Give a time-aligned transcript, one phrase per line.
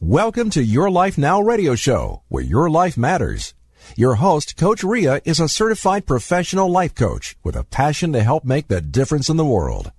[0.00, 3.54] Welcome to Your Life Now radio show, where your life matters.
[3.96, 8.44] Your host, Coach Ria, is a certified professional life coach with a passion to help
[8.44, 9.90] make the difference in the world.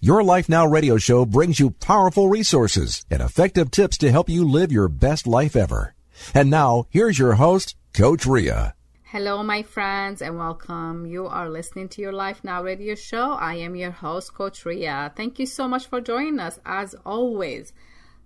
[0.00, 4.44] Your Life Now radio show brings you powerful resources and effective tips to help you
[4.44, 5.94] live your best life ever.
[6.34, 8.74] And now, here's your host, Coach Ria.
[9.02, 11.04] Hello, my friends, and welcome.
[11.06, 13.32] You are listening to Your Life Now radio show.
[13.32, 15.12] I am your host, Coach Ria.
[15.14, 17.72] Thank you so much for joining us, as always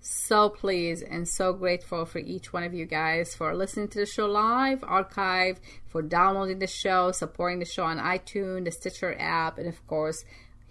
[0.01, 4.07] so pleased and so grateful for each one of you guys for listening to the
[4.07, 9.59] show live, archive, for downloading the show, supporting the show on iTunes, the Stitcher app,
[9.59, 10.25] and of course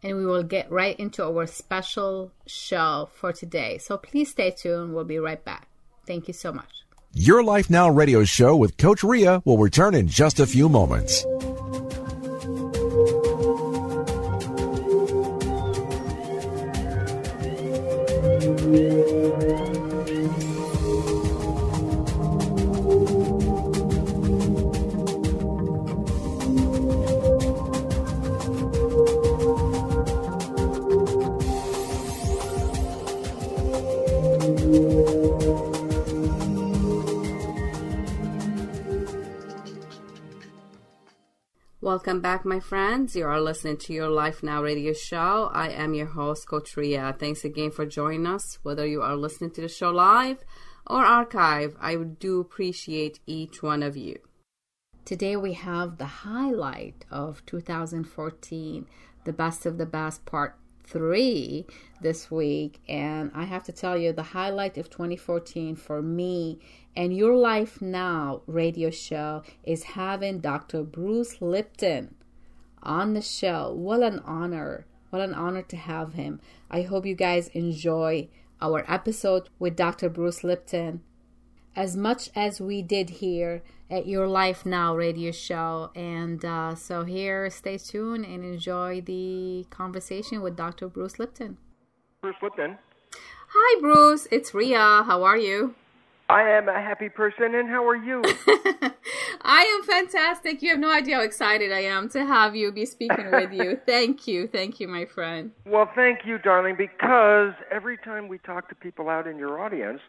[0.04, 3.78] and we will get right into our special show for today.
[3.78, 4.94] So please stay tuned.
[4.94, 5.68] We'll be right back.
[6.06, 6.84] Thank you so much.
[7.14, 11.26] Your life now radio show with coach ria will return in just a few moments
[42.08, 43.18] Welcome back, my friends.
[43.18, 45.52] You are listening to your Life Now radio show.
[45.54, 47.14] I am your host, Coach Ria.
[47.20, 48.60] Thanks again for joining us.
[48.64, 50.38] Whether you are listening to the show live
[50.90, 54.20] or archive, I do appreciate each one of you.
[55.04, 58.88] Today we have the highlight of 2014,
[59.26, 61.66] the best of the best part three
[62.00, 62.80] this week.
[62.88, 66.60] And I have to tell you, the highlight of 2014 for me
[66.98, 70.82] and Your Life Now radio show is having Dr.
[70.82, 72.16] Bruce Lipton
[72.82, 73.72] on the show.
[73.72, 74.88] What an honor!
[75.12, 76.42] What an honor to have him.
[76.72, 80.10] I hope you guys enjoy our episode with Dr.
[80.10, 81.02] Bruce Lipton
[81.76, 85.92] as much as we did here at Your Life Now radio show.
[85.96, 90.88] And uh, so, here, stay tuned and enjoy the conversation with Dr.
[90.88, 91.58] Bruce Lipton.
[92.22, 92.80] Bruce Lipton.
[93.50, 94.28] Hi, Bruce.
[94.32, 95.04] It's Ria.
[95.06, 95.76] How are you?
[96.30, 98.22] I am a happy person, and how are you?
[99.42, 100.62] I am fantastic.
[100.62, 103.80] You have no idea how excited I am to have you be speaking with you.
[103.86, 104.46] thank you.
[104.48, 105.52] Thank you, my friend.
[105.66, 110.02] Well, thank you, darling, because every time we talk to people out in your audience,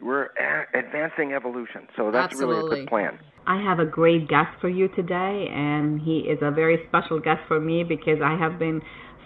[0.00, 0.30] we're
[0.74, 1.86] advancing evolution.
[1.96, 2.56] So that's Absolutely.
[2.56, 3.18] really a good plan.
[3.46, 7.40] I have a great guest for you today, and he is a very special guest
[7.46, 8.82] for me because I have been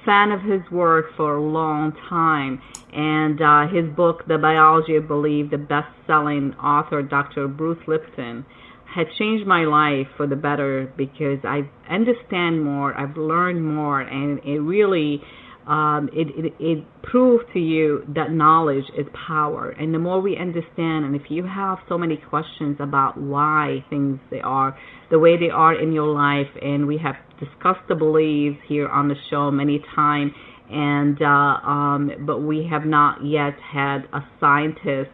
[0.06, 2.62] fan of his work for a long time.
[2.94, 7.48] And uh, his book, The Biology of Belief, the best-selling author, Dr.
[7.48, 8.46] Bruce Lipton,
[8.86, 14.38] had changed my life for the better because I understand more, I've learned more, and
[14.38, 15.20] it really
[15.66, 19.70] um, it, it, it proves to you that knowledge is power.
[19.70, 24.20] And the more we understand, and if you have so many questions about why things
[24.30, 24.78] they are
[25.10, 29.08] the way they are in your life, and we have discussed the beliefs here on
[29.08, 30.32] the show many times,
[30.70, 35.10] and uh, um, but we have not yet had a scientist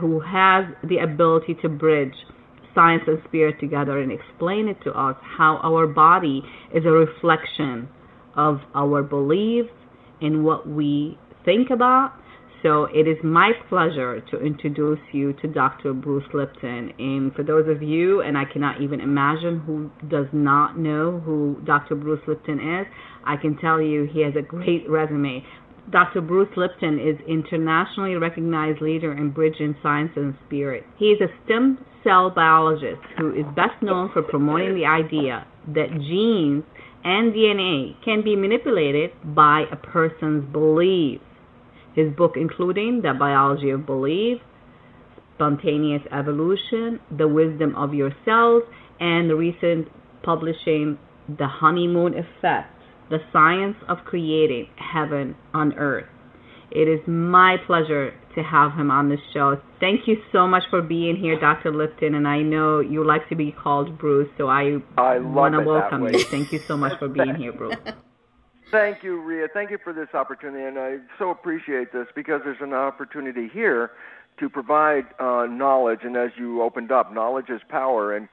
[0.00, 2.14] who has the ability to bridge
[2.74, 6.42] science and spirit together and explain it to us how our body
[6.74, 7.88] is a reflection
[8.36, 9.70] of our beliefs
[10.24, 12.14] and what we think about.
[12.62, 15.92] So it is my pleasure to introduce you to Dr.
[15.92, 16.92] Bruce Lipton.
[16.98, 21.60] And for those of you, and I cannot even imagine who does not know who
[21.66, 21.94] Dr.
[21.94, 22.86] Bruce Lipton is,
[23.26, 25.44] I can tell you he has a great resume.
[25.90, 26.22] Dr.
[26.22, 30.84] Bruce Lipton is internationally recognized leader in bridging science and spirit.
[30.96, 35.90] He is a stem cell biologist who is best known for promoting the idea that
[35.90, 36.64] genes
[37.04, 41.22] and DNA can be manipulated by a person's beliefs.
[41.94, 44.38] His book including The Biology of Belief,
[45.36, 48.62] Spontaneous Evolution, The Wisdom of Your Cells,
[48.98, 49.88] and the recent
[50.22, 50.98] publishing
[51.28, 52.74] The Honeymoon Effect
[53.10, 56.06] the science of creating heaven on earth.
[56.74, 59.60] It is my pleasure to have him on the show.
[59.78, 61.72] Thank you so much for being here, Dr.
[61.72, 65.60] Lipton, and I know you like to be called Bruce, so I, I want to
[65.60, 66.18] welcome you.
[66.24, 67.76] Thank you so much for being here, Bruce.
[68.72, 69.46] Thank you, Ria.
[69.54, 73.92] Thank you for this opportunity, and I so appreciate this because there's an opportunity here
[74.40, 78.28] to provide uh, knowledge, and as you opened up, knowledge is power, and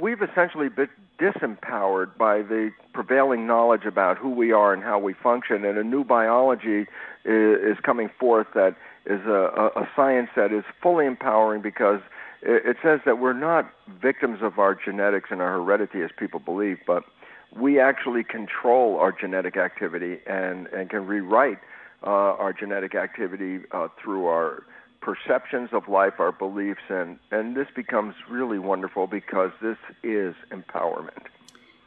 [0.00, 0.88] we've essentially been
[1.18, 5.84] disempowered by the prevailing knowledge about who we are and how we function, and a
[5.84, 6.86] new biology
[7.24, 8.76] is, coming forth that
[9.06, 12.00] is a, a, science that is fully empowering because
[12.42, 13.70] it, it says that we're not
[14.00, 17.04] victims of our genetics and our heredity as people believe, but
[17.56, 21.58] we actually control our genetic activity and, and can rewrite
[22.02, 24.62] uh, our genetic activity uh, through our
[25.00, 31.26] perceptions of life, our beliefs, and, and this becomes really wonderful because this is empowerment.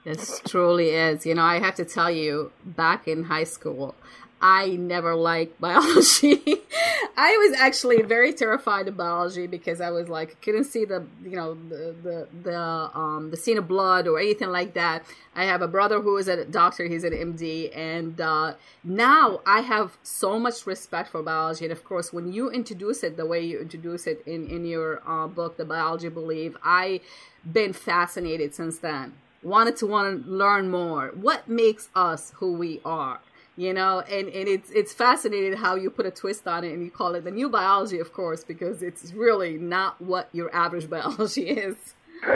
[0.04, 1.26] This truly is.
[1.26, 3.96] You know, I have to tell you, back in high school,
[4.42, 6.42] I never liked biology.
[7.18, 11.36] I was actually very terrified of biology because I was like couldn't see the you
[11.36, 15.06] know the the the um the scene of blood or anything like that.
[15.36, 19.62] I have a brother who is a doctor; he's an MD, and uh, now I
[19.62, 21.66] have so much respect for biology.
[21.66, 25.02] And of course, when you introduce it the way you introduce it in in your
[25.08, 27.02] uh, book, The Biology Believe, I
[27.50, 29.14] been fascinated since then.
[29.44, 31.12] Wanted to want to learn more.
[31.16, 33.20] What makes us who we are?
[33.58, 36.84] You know and and it's it's fascinating how you put a twist on it and
[36.84, 40.90] you call it the new biology of course because it's really not what your average
[40.90, 41.76] biology is.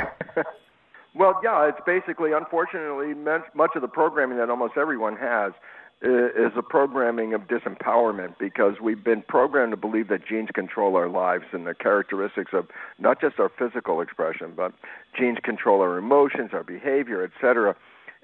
[1.18, 5.54] Well yeah it's basically unfortunately much of the programming that almost everyone has
[6.02, 11.08] is a programming of disempowerment because we've been programmed to believe that genes control our
[11.08, 12.68] lives and the characteristics of
[13.00, 14.74] not just our physical expression but
[15.18, 17.76] genes control our emotions our behavior etc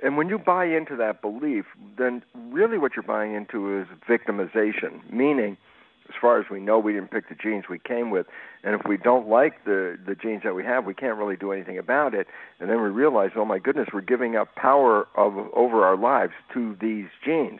[0.01, 1.65] and when you buy into that belief,
[1.98, 5.57] then really what you're buying into is victimization, meaning,
[6.09, 8.25] as far as we know, we didn't pick the genes we came with,
[8.63, 11.51] and if we don't like the the genes that we have, we can't really do
[11.51, 12.27] anything about it.
[12.59, 16.33] And then we realize, oh my goodness, we're giving up power of over our lives
[16.54, 17.59] to these genes.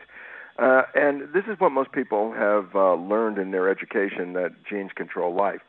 [0.58, 4.90] Uh, and this is what most people have uh, learned in their education that genes
[4.94, 5.62] control life.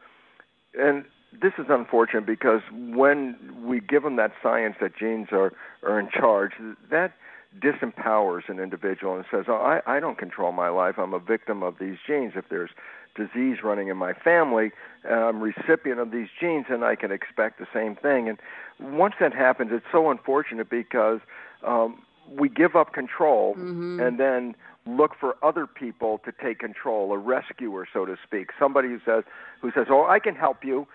[0.78, 1.06] And
[1.41, 5.53] this is unfortunate because when we give them that science that genes are
[5.83, 6.53] are in charge,
[6.89, 7.13] that
[7.62, 10.95] disempowers an individual and says, "Oh, I, I don't control my life.
[10.97, 12.33] I'm a victim of these genes.
[12.35, 12.71] If there's
[13.15, 14.71] disease running in my family,
[15.09, 18.38] I'm recipient of these genes, and I can expect the same thing." And
[18.80, 21.19] once that happens, it's so unfortunate because
[21.65, 24.00] um, we give up control, mm-hmm.
[24.00, 24.56] and then
[24.86, 29.24] look for other people to take control, a rescuer, so to speak, somebody who says,
[29.62, 30.88] who says, "Oh, I can help you,"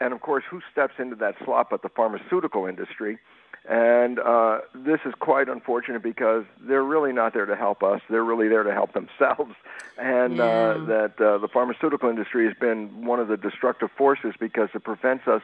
[0.00, 3.18] and of course, who steps into that slot but the pharmaceutical industry?
[3.66, 8.02] And uh, this is quite unfortunate because they're really not there to help us.
[8.10, 9.54] They're really there to help themselves.
[9.96, 10.50] And uh, yeah.
[10.50, 14.84] uh, that uh, the pharmaceutical industry has been one of the destructive forces because it
[14.84, 15.40] prevents us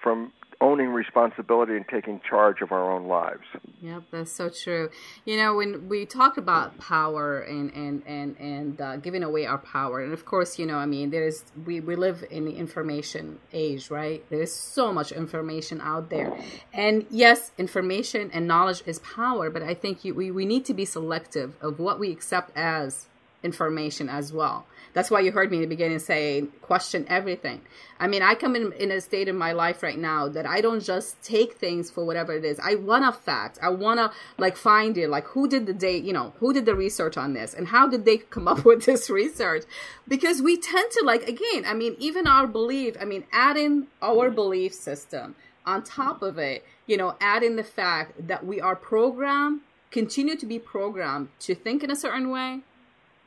[0.00, 0.32] from
[0.62, 3.42] owning responsibility and taking charge of our own lives.
[3.82, 4.90] Yep, that's so true.
[5.24, 9.58] You know, when we talk about power and and and and uh, giving away our
[9.58, 13.40] power, and of course, you know, I mean, there's we we live in the information
[13.52, 14.24] age, right?
[14.30, 16.32] There's so much information out there,
[16.72, 20.74] and yes, information and knowledge is power, but I think you, we we need to
[20.74, 23.08] be selective of what we accept as
[23.42, 27.62] information as well that's why you heard me in the beginning say, question everything.
[27.98, 30.60] I mean, I come in, in a state in my life right now that I
[30.60, 32.60] don't just take things for whatever it is.
[32.62, 33.58] I want a fact.
[33.62, 36.66] I want to like find it, like who did the date, you know, who did
[36.66, 39.64] the research on this and how did they come up with this research?
[40.06, 44.30] Because we tend to like, again, I mean, even our belief, I mean, adding our
[44.30, 45.34] belief system
[45.64, 50.46] on top of it, you know, adding the fact that we are programmed, continue to
[50.46, 52.60] be programmed to think in a certain way,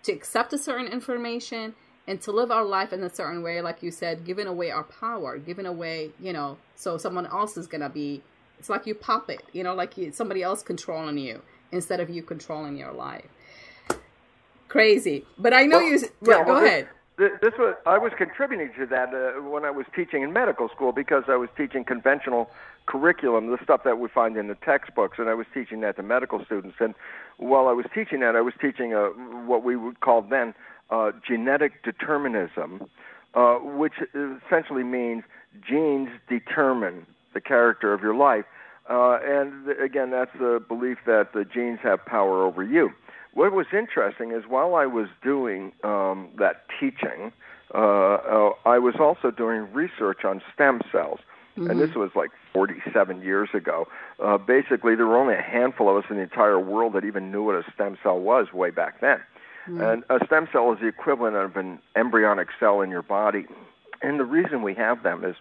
[0.05, 1.73] to accept a certain information
[2.07, 4.83] and to live our life in a certain way, like you said, giving away our
[4.83, 8.21] power, giving away, you know, so someone else is gonna be.
[8.59, 12.09] It's like you pop it you know, like you, somebody else controlling you instead of
[12.09, 13.25] you controlling your life.
[14.67, 15.99] Crazy, but I know well, you.
[16.21, 16.87] Yeah, go well, ahead.
[17.17, 20.91] This, was I was contributing to that uh, when I was teaching in medical school
[20.91, 22.49] because I was teaching conventional
[22.87, 26.03] curriculum, the stuff that we find in the textbooks, and I was teaching that to
[26.03, 26.75] medical students.
[26.79, 26.93] And
[27.37, 29.09] while I was teaching that, I was teaching a, uh,
[29.45, 30.53] what we would call then
[30.89, 32.85] uh, genetic determinism,
[33.33, 35.23] uh, which essentially means
[35.67, 38.45] genes determine the character of your life.
[38.89, 42.91] Uh, and again, that's the belief that the genes have power over you.
[43.35, 47.33] What was interesting is while I was doing um, that teaching,
[47.73, 51.19] uh, uh, I was also doing research on stem cells.
[51.57, 51.69] Mm-hmm.
[51.69, 51.99] And this mm-hmm.
[51.99, 53.87] was like 47 years ago.
[54.23, 57.29] Uh, basically, there were only a handful of us in the entire world that even
[57.29, 59.19] knew what a stem cell was way back then.
[59.67, 59.81] Mm-hmm.
[59.81, 63.45] And a stem cell is the equivalent of an embryonic cell in your body.
[64.01, 65.35] And the reason we have them is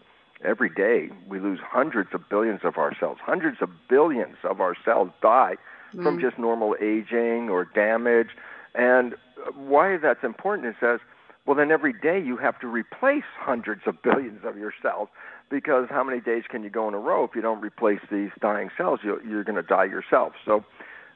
[0.44, 3.18] every day we lose hundreds of billions of our cells.
[3.22, 5.56] Hundreds of billions of our cells die
[5.94, 6.04] mm-hmm.
[6.04, 8.28] from just normal aging or damage.
[8.74, 9.14] And
[9.54, 11.00] why that's important is as
[11.46, 15.08] well, then every day you have to replace hundreds of billions of your cells
[15.50, 18.30] because how many days can you go in a row if you don't replace these
[18.40, 19.00] dying cells?
[19.04, 20.32] You're, you're going to die yourself.
[20.46, 20.64] So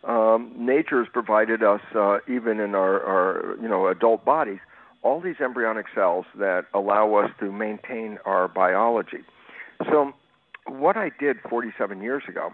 [0.04, 4.60] um, nature has provided us, uh, even in our, our you know adult bodies,
[5.02, 9.24] all these embryonic cells that allow us to maintain our biology.
[9.90, 10.12] So
[10.66, 12.52] what I did 47 years ago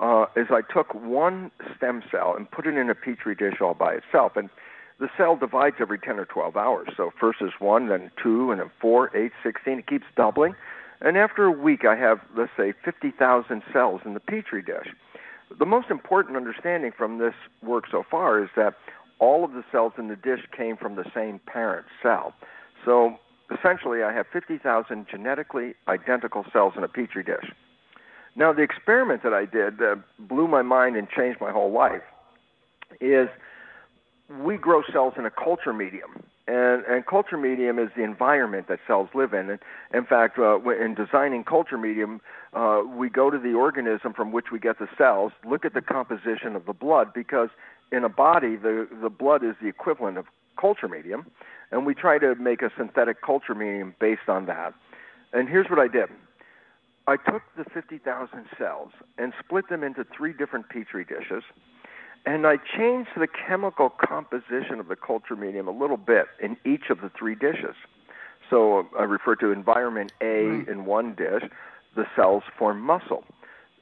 [0.00, 3.74] uh, is I took one stem cell and put it in a petri dish all
[3.74, 4.50] by itself, and
[5.00, 6.88] the cell divides every 10 or 12 hours.
[6.96, 9.78] So first is one, then two, and then four, eight, 16.
[9.78, 10.54] It keeps doubling.
[11.00, 14.88] And after a week, I have, let's say, 50,000 cells in the petri dish.
[15.56, 18.74] The most important understanding from this work so far is that
[19.20, 22.34] all of the cells in the dish came from the same parent cell.
[22.84, 23.16] So
[23.56, 27.52] essentially, I have 50,000 genetically identical cells in a petri dish.
[28.38, 32.02] Now, the experiment that I did that blew my mind and changed my whole life
[33.00, 33.28] is
[34.44, 36.22] we grow cells in a culture medium.
[36.46, 39.50] And, and culture medium is the environment that cells live in.
[39.50, 39.58] And
[39.92, 42.20] in fact, uh, in designing culture medium,
[42.54, 45.82] uh, we go to the organism from which we get the cells, look at the
[45.82, 47.48] composition of the blood, because
[47.90, 50.26] in a body, the, the blood is the equivalent of
[50.60, 51.26] culture medium,
[51.72, 54.74] and we try to make a synthetic culture medium based on that.
[55.32, 56.08] And here's what I did
[57.08, 61.42] I took the 50,000 cells and split them into three different petri dishes
[62.26, 66.90] and I changed the chemical composition of the culture medium a little bit in each
[66.90, 67.74] of the three dishes.
[68.50, 71.44] So uh, I refer to environment A in one dish,
[71.96, 73.24] the cells form muscle.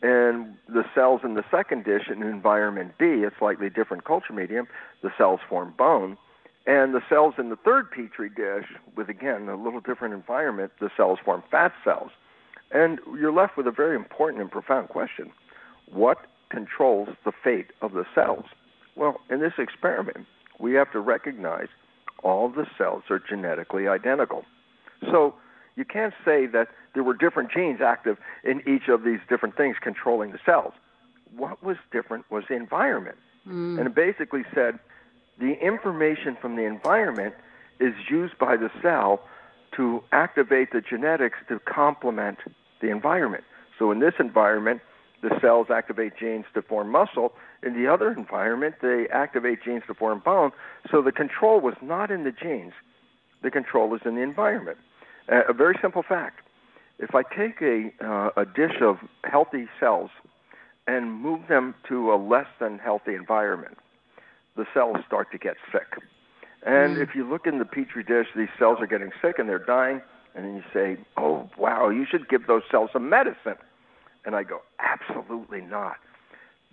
[0.03, 4.69] And the cells in the second dish in environment B, a slightly different culture medium,
[5.03, 6.17] the cells form bone.
[6.67, 8.67] And the cells in the third petri dish,
[8.97, 12.11] with again a little different environment, the cells form fat cells.
[12.71, 15.31] And you're left with a very important and profound question.
[15.91, 16.19] What
[16.49, 18.45] controls the fate of the cells?
[18.97, 20.27] Well, in this experiment,
[20.59, 21.69] we have to recognize
[22.23, 24.45] all the cells are genetically identical.
[25.11, 25.35] So
[25.77, 29.77] you can't say that there were different genes active in each of these different things
[29.81, 30.73] controlling the cells.
[31.37, 33.19] What was different was the environment.
[33.47, 33.79] Mm.
[33.79, 34.79] And it basically said
[35.39, 37.35] the information from the environment
[37.79, 39.21] is used by the cell
[39.77, 42.39] to activate the genetics to complement
[42.81, 43.45] the environment.
[43.79, 44.81] So in this environment,
[45.23, 47.33] the cells activate genes to form muscle.
[47.63, 50.53] In the other environment, they activate genes to form bone.
[50.91, 52.73] So the control was not in the genes,
[53.43, 54.79] the control is in the environment.
[55.31, 56.41] Uh, a very simple fact.
[56.99, 60.11] If I take a, uh, a dish of healthy cells
[60.87, 63.77] and move them to a less than healthy environment,
[64.57, 66.03] the cells start to get sick.
[66.67, 67.03] And mm.
[67.03, 70.03] if you look in the petri dish, these cells are getting sick and they're dying,
[70.35, 73.57] and then you say, oh, wow, you should give those cells some medicine.
[74.27, 75.97] And I go, absolutely not.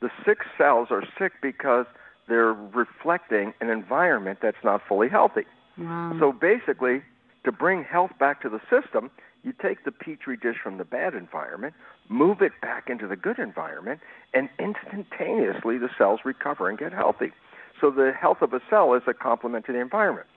[0.02, 1.86] The sick cells are sick because
[2.28, 5.44] they're reflecting an environment that's not fully healthy.
[5.78, 6.18] Wow.
[6.20, 7.04] So basically,
[7.46, 9.12] to bring health back to the system,
[9.44, 11.76] you take the petri dish from the bad environment,
[12.10, 14.00] move it back into the good environment,
[14.34, 17.32] and instantaneously the cells recover and get healthy.
[17.84, 20.28] So the health of a cell is a complement to the environment.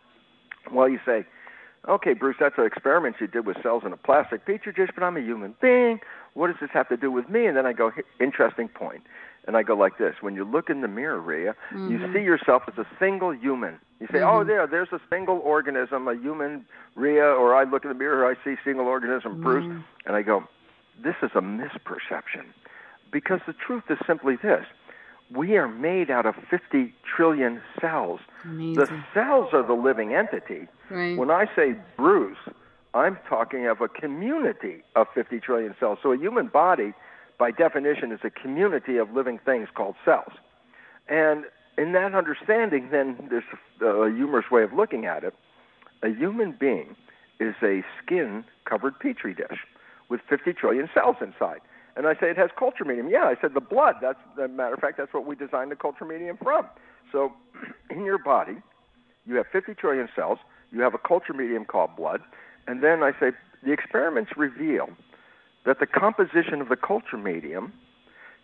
[0.72, 1.24] Well, you say,
[1.88, 5.04] okay, Bruce, that's an experiment you did with cells in a plastic petri dish, but
[5.04, 6.00] I'm a human being.
[6.34, 7.46] What does this have to do with me?
[7.46, 9.04] And then I go, interesting point.
[9.46, 11.88] And I go like this: When you look in the mirror, Ria, mm-hmm.
[11.88, 13.78] you see yourself as a single human.
[14.00, 14.38] You say, mm-hmm.
[14.38, 18.26] "Oh, there, there's a single organism, a human, Ria." Or I look in the mirror,
[18.26, 19.82] I see single organism, Bruce, mm-hmm.
[20.04, 20.42] and I go,
[21.00, 22.46] "This is a misperception,"
[23.12, 24.66] because the truth is simply this:
[25.34, 28.20] we are made out of 50 trillion cells.
[28.44, 28.74] Amazing.
[28.74, 30.68] The cells are the living entity.
[30.90, 31.16] Right.
[31.16, 32.38] When I say Bruce,
[32.94, 35.98] I'm talking of a community of 50 trillion cells.
[36.02, 36.94] So a human body,
[37.38, 40.32] by definition, is a community of living things called cells.
[41.08, 41.44] And
[41.76, 43.44] in that understanding, then there's
[43.82, 45.34] a humorous way of looking at it.
[46.02, 46.96] A human being
[47.40, 49.58] is a skin covered petri dish
[50.08, 51.60] with 50 trillion cells inside.
[51.96, 53.08] And I say it has culture medium.
[53.08, 53.96] Yeah, I said the blood.
[54.02, 56.66] That's, a matter of fact, that's what we designed the culture medium from.
[57.10, 57.32] So
[57.90, 58.58] in your body,
[59.24, 60.38] you have 50 trillion cells.
[60.70, 62.20] You have a culture medium called blood.
[62.66, 63.30] And then I say
[63.64, 64.88] the experiments reveal
[65.64, 67.72] that the composition of the culture medium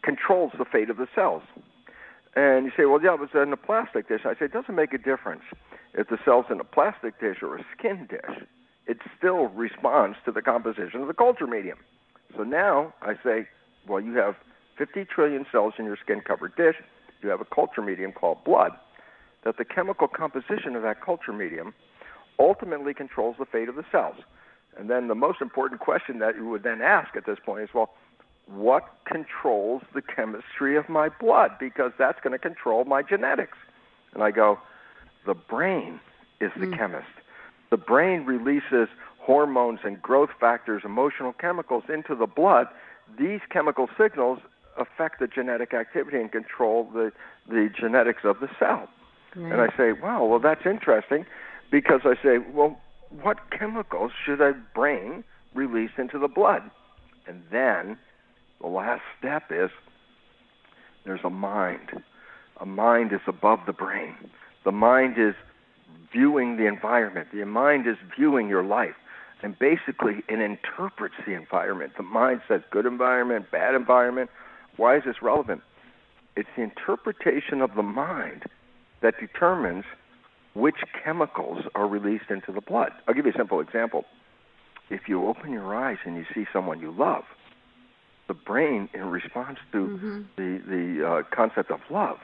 [0.03, 1.43] controls the fate of the cells.
[2.35, 4.23] And you say, well, yeah, it was in a plastic dish.
[4.25, 5.43] I say, it doesn't make a difference
[5.93, 8.47] if the cell's in a plastic dish or a skin dish.
[8.87, 11.79] It still responds to the composition of the culture medium.
[12.37, 13.49] So now I say,
[13.87, 14.37] well, you have
[14.79, 16.77] 50 trillion cells in your skin covered dish.
[17.23, 18.73] You have a culture medium called blood.
[19.45, 21.75] That the chemical composition of that culture medium
[22.39, 24.17] ultimately controls the fate of the cells.
[24.77, 27.69] And then the most important question that you would then ask at this point is,
[27.75, 27.91] well,
[28.47, 31.53] what controls the chemistry of my blood?
[31.61, 33.59] Because that's going to control my genetics.
[34.15, 34.59] And I go,
[35.27, 36.01] the brain
[36.41, 36.77] is the mm.
[36.77, 37.07] chemist.
[37.71, 38.89] The brain releases
[39.23, 42.67] hormones and growth factors, emotional chemicals into the blood,
[43.19, 44.41] these chemical signals
[44.77, 47.13] affect the genetic activity and control the,
[47.49, 48.89] the genetics of the cell.
[49.37, 49.53] Right.
[49.53, 51.25] And I say, wow, well, that's interesting
[51.71, 52.81] because I say, well,
[53.23, 55.23] what chemicals should a brain
[55.55, 56.63] release into the blood?
[57.27, 57.99] And then
[58.61, 59.71] the last step is
[61.05, 62.03] there's a mind.
[62.61, 64.15] A mind is above the brain.
[64.65, 65.35] The mind is
[66.13, 67.29] viewing the environment.
[67.33, 68.95] The mind is viewing your life
[69.43, 71.93] and basically it interprets the environment.
[71.97, 74.31] The mind says good environment, bad environment.
[74.77, 75.63] Why is this relevant?
[76.37, 78.45] It's the interpretation of the mind
[79.03, 79.85] that determines
[80.55, 82.93] which chemicals are released into the blood.
[83.07, 84.05] I'll give you a simple example.
[84.91, 87.25] If you open your eyes and you see someone you love,
[88.29, 90.23] the brain, in response to mm-hmm.
[90.37, 92.19] the the uh, concept of love,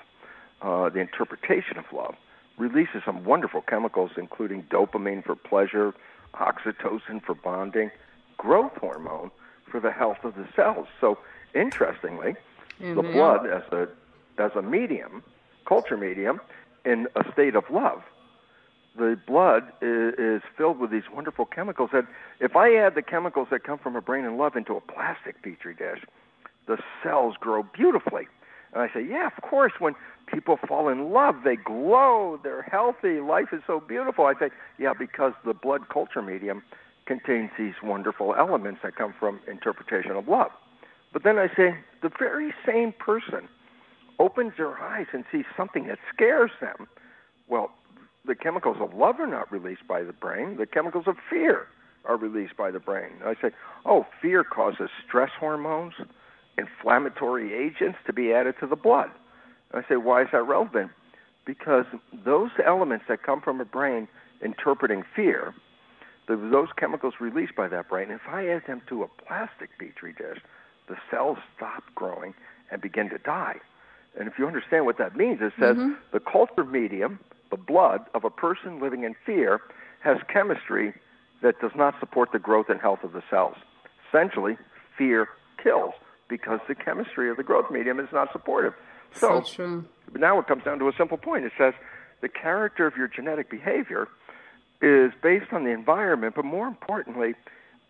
[0.63, 2.15] uh, the interpretation of love,
[2.57, 5.95] releases some wonderful chemicals, including dopamine for pleasure,
[6.35, 7.91] oxytocin for bonding,
[8.37, 9.31] growth hormone
[9.71, 10.87] for the health of the cells.
[11.01, 11.19] So,
[11.55, 12.35] interestingly,
[12.81, 12.95] mm-hmm.
[12.95, 13.89] the blood as a
[14.41, 15.23] as a medium,
[15.67, 16.41] culture medium,
[16.85, 18.03] in a state of love,
[18.97, 21.91] the blood is, is filled with these wonderful chemicals.
[21.93, 22.07] That
[22.41, 25.43] if I add the chemicals that come from a brain in love into a plastic
[25.43, 26.05] petri dish,
[26.67, 28.29] the cells grow beautifully.
[28.73, 29.73] And I say, yeah, of course.
[29.79, 29.95] When
[30.27, 34.27] people fall in love, they glow, they're healthy, life is so beautiful.
[34.27, 36.63] I say, yeah, because the blood culture medium
[37.07, 40.51] contains these wonderful elements that come from interpretation of love.
[41.13, 43.49] But then I say, the very same person
[44.19, 46.87] opens their eyes and sees something that scares them.
[47.49, 47.71] Well,
[48.27, 51.67] the chemicals of love are not released by the brain, the chemicals of fear
[52.05, 53.13] are released by the brain.
[53.25, 53.51] I say,
[53.87, 55.95] oh, fear causes stress hormones,
[56.59, 59.11] inflammatory agents to be added to the blood.
[59.73, 60.91] I say, why is that relevant?
[61.45, 61.85] Because
[62.25, 64.09] those elements that come from a brain
[64.43, 65.55] interpreting fear,
[66.27, 70.39] those chemicals released by that brain, if I add them to a plastic petri dish,
[70.89, 72.35] the cells stop growing
[72.71, 73.57] and begin to die.
[74.19, 75.93] And if you understand what that means, it says mm-hmm.
[76.13, 79.61] the culture medium, the blood of a person living in fear,
[80.01, 80.95] has chemistry
[81.43, 83.57] that does not support the growth and health of the cells.
[84.09, 84.57] Essentially,
[84.97, 85.29] fear
[85.63, 85.95] kills
[86.29, 88.75] because the chemistry of the growth medium is not supportive.
[89.13, 89.85] So, so true.
[90.15, 91.45] now it comes down to a simple point.
[91.45, 91.75] It says
[92.21, 94.09] the character of your genetic behavior
[94.81, 97.35] is based on the environment, but more importantly,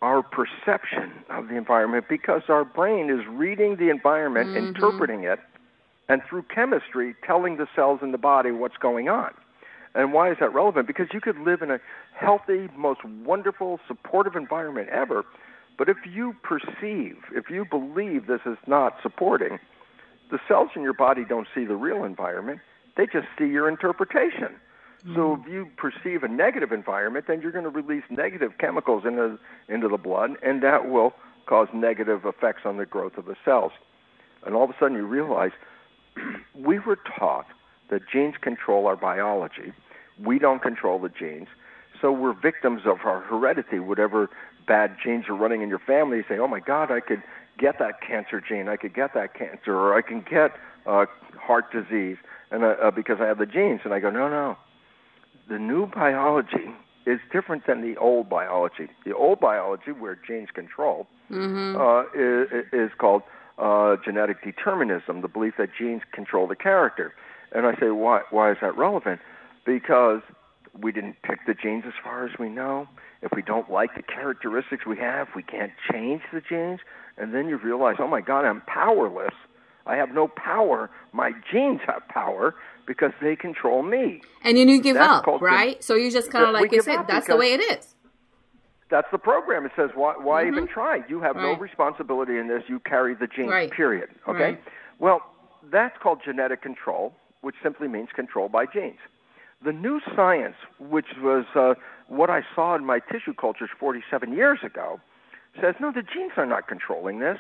[0.00, 4.68] our perception of the environment because our brain is reading the environment, mm-hmm.
[4.68, 5.40] interpreting it,
[6.08, 9.32] and through chemistry telling the cells in the body what's going on.
[9.94, 10.86] And why is that relevant?
[10.86, 11.80] Because you could live in a
[12.14, 15.24] healthy, most wonderful, supportive environment ever,
[15.78, 19.58] but if you perceive, if you believe this is not supporting,
[20.30, 22.60] the cells in your body don't see the real environment,
[22.96, 24.48] they just see your interpretation.
[25.06, 25.14] Mm-hmm.
[25.14, 29.38] So if you perceive a negative environment, then you're going to release negative chemicals into
[29.68, 31.14] into the blood, and that will
[31.46, 33.72] cause negative effects on the growth of the cells.
[34.44, 35.52] And all of a sudden, you realize
[36.54, 37.46] we were taught
[37.90, 39.72] that genes control our biology.
[40.22, 41.46] We don't control the genes,
[42.00, 43.78] so we're victims of our heredity.
[43.78, 44.28] Whatever
[44.68, 47.22] bad genes are running in your family, you say, "Oh my God, I could
[47.58, 48.68] get that cancer gene.
[48.68, 50.52] I could get that cancer, or I can get
[50.86, 52.18] uh, heart disease,
[52.50, 54.56] and uh, uh, because I have the genes." And I go, "No, no.
[55.48, 56.70] The new biology
[57.06, 58.88] is different than the old biology.
[59.06, 61.80] The old biology, where genes control, mm-hmm.
[61.80, 63.22] uh, is, is called
[63.56, 67.14] uh, genetic determinism, the belief that genes control the character.
[67.52, 69.20] And I say, why, why is that relevant?
[69.64, 70.20] Because
[70.80, 72.88] we didn't pick the genes as far as we know.
[73.22, 76.80] If we don't like the characteristics we have, we can't change the genes.
[77.16, 79.34] And then you realize, oh my God, I'm powerless.
[79.86, 80.90] I have no power.
[81.12, 82.54] My genes have power
[82.86, 84.22] because they control me.
[84.44, 85.82] And then you give that's up, right?
[85.82, 87.94] So you just kind of like you said, that's the way it is.
[88.90, 89.66] That's the program.
[89.66, 90.56] It says, why, why mm-hmm.
[90.56, 91.00] even try?
[91.08, 91.42] You have right.
[91.42, 92.62] no responsibility in this.
[92.68, 93.70] You carry the genes, right.
[93.70, 94.10] period.
[94.26, 94.40] Okay?
[94.40, 94.62] Right.
[94.98, 95.20] Well,
[95.70, 97.12] that's called genetic control,
[97.42, 98.98] which simply means control by genes.
[99.64, 101.74] The new science, which was uh,
[102.06, 105.00] what I saw in my tissue cultures 47 years ago,
[105.60, 107.38] says no, the genes are not controlling this,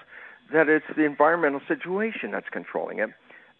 [0.52, 3.10] that it's the environmental situation that's controlling it.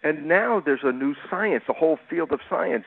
[0.02, 2.84] And now there's a new science, a whole field of science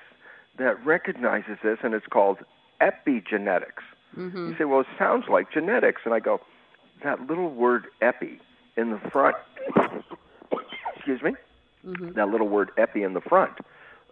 [0.58, 2.40] that recognizes this, and it's called
[2.82, 3.84] epigenetics.
[4.18, 4.50] Mm-hmm.
[4.50, 6.02] You say, well, it sounds like genetics.
[6.06, 6.42] And I go,
[7.04, 8.40] that little word epi
[8.78, 9.36] in the front,
[10.96, 11.36] excuse me,
[11.86, 12.12] mm-hmm.
[12.14, 13.54] that little word epi in the front,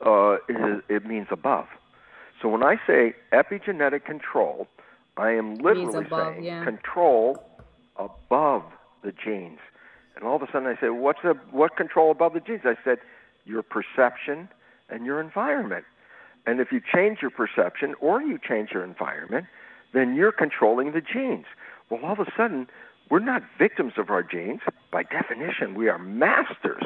[0.05, 1.67] uh, it, it means above.
[2.41, 4.67] So when I say epigenetic control,
[5.17, 6.63] I am literally above, saying yeah.
[6.63, 7.43] control
[7.97, 8.63] above
[9.03, 9.59] the genes.
[10.15, 12.61] And all of a sudden I say, what's the, what control above the genes?
[12.63, 12.99] I said,
[13.45, 14.49] your perception
[14.89, 15.85] and your environment.
[16.45, 19.45] And if you change your perception or you change your environment,
[19.93, 21.45] then you're controlling the genes.
[21.89, 22.67] Well, all of a sudden,
[23.09, 24.61] we're not victims of our genes.
[24.91, 26.83] By definition, we are masters.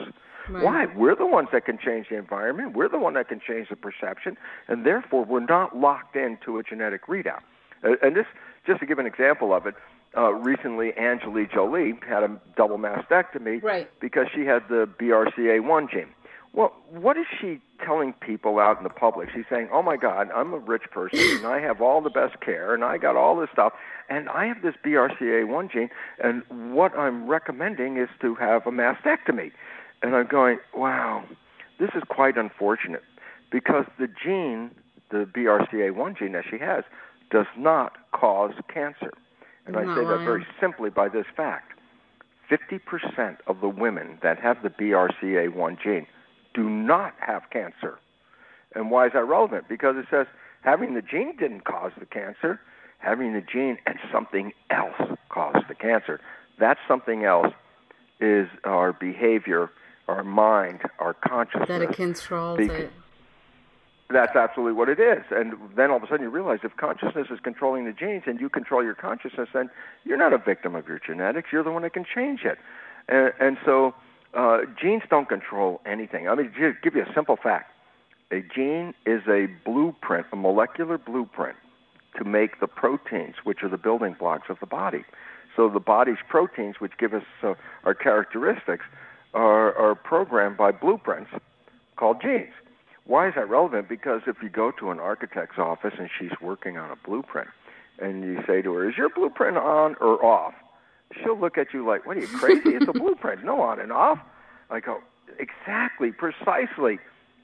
[0.50, 0.64] Right.
[0.64, 0.86] Why?
[0.86, 2.76] We're the ones that can change the environment.
[2.76, 6.64] We're the one that can change the perception, and therefore we're not locked into a
[6.64, 7.42] genetic readout.
[7.84, 8.26] And this,
[8.66, 9.76] just to give an example of it,
[10.16, 13.90] uh, recently Angelina Jolie had a double mastectomy right.
[14.00, 16.10] because she had the BRCA1 gene.
[16.54, 19.30] Well, what is she telling people out in the public?
[19.34, 22.40] She's saying, "Oh my God, I'm a rich person and I have all the best
[22.42, 23.74] care and I got all this stuff
[24.08, 25.90] and I have this BRCA1 gene
[26.24, 26.44] and
[26.76, 29.52] what I'm recommending is to have a mastectomy."
[30.04, 31.24] And I'm going, "Wow,
[31.80, 33.04] this is quite unfortunate
[33.52, 34.72] because the gene,
[35.10, 36.84] the BRCA1 gene that she has,
[37.32, 39.12] does not cause cancer."
[39.66, 41.72] And I say that very simply by this fact.
[42.50, 46.06] 50% of the women that have the BRCA1 gene
[46.54, 47.98] do not have cancer.
[48.76, 49.68] And why is that relevant?
[49.70, 50.28] Because it says
[50.62, 52.60] having the gene didn't cause the cancer,
[53.00, 56.20] having the gene and something else caused the cancer.
[56.60, 57.54] That something else
[58.20, 59.70] is our behavior,
[60.08, 61.68] our mind, our consciousness.
[61.68, 62.92] That it controls it.
[64.10, 65.24] That's absolutely what it is.
[65.32, 68.40] And then all of a sudden you realize if consciousness is controlling the genes and
[68.40, 69.70] you control your consciousness, then
[70.04, 71.50] you're not a victim of your genetics.
[71.52, 72.60] You're the one that can change it.
[73.08, 73.96] And, and so
[74.34, 76.28] uh, genes don't control anything.
[76.28, 77.72] I mean, just give you a simple fact.
[78.32, 81.56] A gene is a blueprint, a molecular blueprint
[82.18, 85.06] to make the proteins, which are the building blocks of the body.
[85.56, 88.86] So the body's proteins, which give us uh, our characteristics,
[89.34, 91.32] are, are programmed by blueprints
[91.96, 92.54] called genes.
[93.06, 93.90] Why is that relevant?
[93.90, 97.50] Because if you go to an architect's office and she's working on a blueprint,
[98.00, 100.54] and you say to her, "Is your blueprint on or off?"
[101.22, 102.76] she'll look at you like, "What are you crazy?
[102.76, 104.20] it's a blueprint, no on and off."
[104.70, 105.02] I go,
[105.38, 107.00] "Exactly, precisely.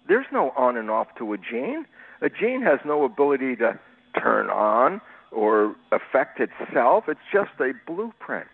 [0.07, 1.85] There's no on and off to a gene.
[2.21, 3.77] A gene has no ability to
[4.19, 7.09] turn on or affect itself.
[7.09, 8.47] It's just a blueprint."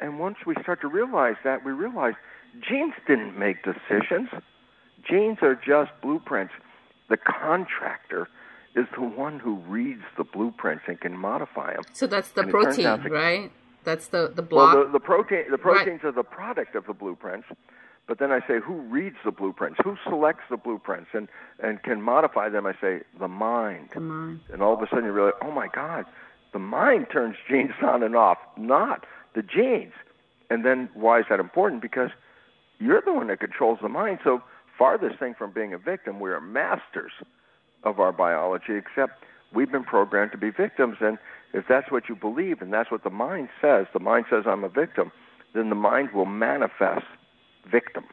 [0.00, 2.14] And once we start to realize that, we realize
[2.60, 4.28] genes didn't make decisions.
[5.08, 6.52] Genes are just blueprints.
[7.08, 8.28] The contractor
[8.74, 11.84] is the one who reads the blueprints and can modify them.
[11.92, 13.50] So that's the and protein, right?
[13.84, 14.74] That's the the block.
[14.74, 16.10] Well, the, the protein the proteins right.
[16.10, 17.46] are the product of the blueprints.
[18.08, 19.80] But then I say, who reads the blueprints?
[19.82, 21.28] Who selects the blueprints and
[21.62, 22.66] and can modify them?
[22.66, 23.90] I say, the mind.
[23.94, 24.40] The mind.
[24.52, 26.04] And all of a sudden you realize, oh my God,
[26.52, 29.92] the mind turns genes on and off, not the genes.
[30.50, 31.82] And then why is that important?
[31.82, 32.10] Because
[32.78, 34.18] you're the one that controls the mind.
[34.24, 34.42] So
[34.78, 37.12] farthest thing from being a victim, we are masters
[37.82, 40.96] of our biology, except we've been programmed to be victims.
[41.00, 41.18] And
[41.52, 44.64] if that's what you believe and that's what the mind says, the mind says I'm
[44.64, 45.12] a victim,
[45.54, 47.06] then the mind will manifest
[47.70, 48.04] victim.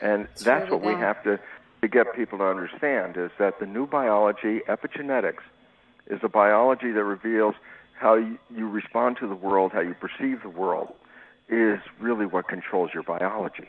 [0.00, 0.86] And it's that's what that.
[0.86, 1.40] we have to,
[1.82, 5.42] to get people to understand is that the new biology, epigenetics,
[6.06, 7.54] is a biology that reveals
[7.94, 10.92] how you, you respond to the world, how you perceive the world,
[11.48, 13.68] is really what controls your biology.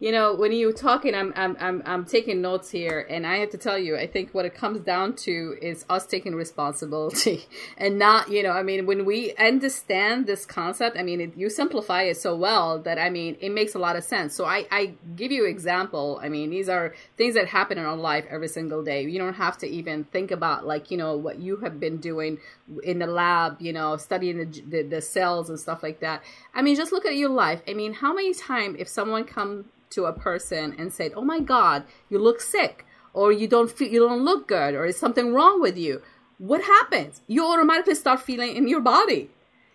[0.00, 3.50] You know, when you're talking, I'm, I'm, I'm, I'm taking notes here, and I have
[3.50, 7.44] to tell you, I think what it comes down to is us taking responsibility
[7.76, 11.50] and not, you know, I mean, when we understand this concept, I mean, it, you
[11.50, 14.34] simplify it so well that, I mean, it makes a lot of sense.
[14.34, 16.18] So I, I give you example.
[16.22, 19.02] I mean, these are things that happen in our life every single day.
[19.02, 22.38] You don't have to even think about like, you know, what you have been doing
[22.82, 26.22] in the lab, you know, studying the, the, the cells and stuff like that.
[26.54, 27.60] I mean, just look at your life.
[27.68, 31.40] I mean, how many times if someone comes to a person and said, "Oh my
[31.40, 35.34] God, you look sick," or "You don't feel, you don't look good," or "Is something
[35.34, 36.02] wrong with you?"
[36.38, 37.20] What happens?
[37.26, 39.30] You automatically start feeling in your body.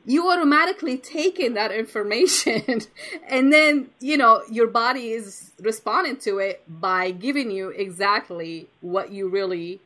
[0.08, 2.82] You automatically take in that information,
[3.28, 9.12] and then you know your body is responding to it by giving you exactly what
[9.12, 9.82] you really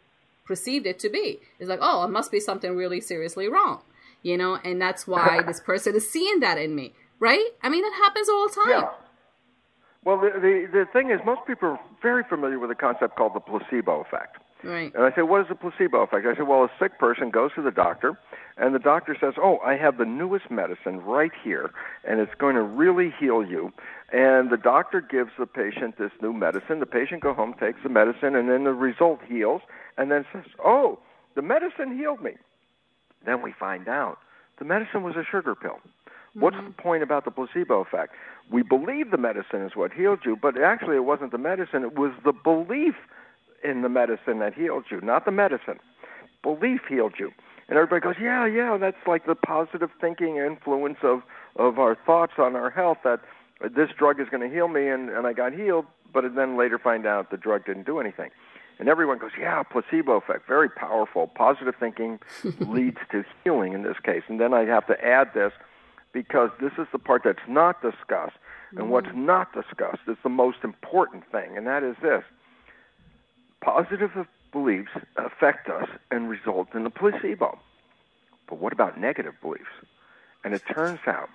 [0.49, 1.39] perceived it to be.
[1.59, 3.81] It's like, oh, it must be something really seriously wrong,
[4.23, 7.49] you know, and that's why this person is seeing that in me, right?
[7.61, 8.69] I mean, that happens all the time.
[8.69, 8.89] Yeah.
[10.09, 13.35] Well, the, the the thing is, most people are very familiar with a concept called
[13.35, 14.37] the placebo effect.
[14.63, 14.91] Right.
[14.95, 16.25] And I say, what is the placebo effect?
[16.25, 18.17] I say, well, a sick person goes to the doctor,
[18.57, 21.69] and the doctor says, oh, I have the newest medicine right here,
[22.05, 23.71] and it's going to really heal you.
[24.11, 26.79] And the doctor gives the patient this new medicine.
[26.79, 29.61] The patient goes home, takes the medicine, and then the result heals,
[29.95, 30.97] and then says, oh,
[31.35, 32.31] the medicine healed me.
[33.27, 34.17] Then we find out
[34.57, 35.77] the medicine was a sugar pill.
[36.29, 36.41] Mm-hmm.
[36.41, 38.13] What's the point about the placebo effect?
[38.51, 41.95] We believe the medicine is what healed you, but actually it wasn't the medicine, it
[41.97, 42.95] was the belief
[43.63, 45.79] in the medicine that healed you, not the medicine.
[46.41, 47.31] Belief healed you.
[47.67, 51.21] And everybody goes, yeah, yeah, that's like the positive thinking influence of,
[51.55, 53.19] of our thoughts on our health that
[53.61, 56.79] this drug is going to heal me, and, and I got healed, but then later
[56.79, 58.31] find out the drug didn't do anything.
[58.79, 61.27] And everyone goes, yeah, placebo effect, very powerful.
[61.27, 62.19] Positive thinking
[62.59, 64.23] leads to healing in this case.
[64.27, 65.51] And then I have to add this
[66.13, 68.37] because this is the part that's not discussed.
[68.71, 68.89] And mm-hmm.
[68.89, 72.23] what's not discussed is the most important thing, and that is this
[73.61, 74.11] positive
[74.51, 77.59] beliefs affect us and result in a placebo.
[78.47, 79.65] But what about negative beliefs?
[80.43, 81.29] And it turns out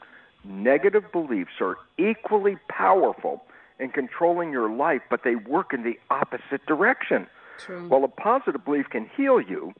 [0.45, 3.43] negative beliefs are equally powerful
[3.79, 7.27] in controlling your life, but they work in the opposite direction.
[7.59, 7.89] True.
[7.89, 9.75] While a positive belief can heal you,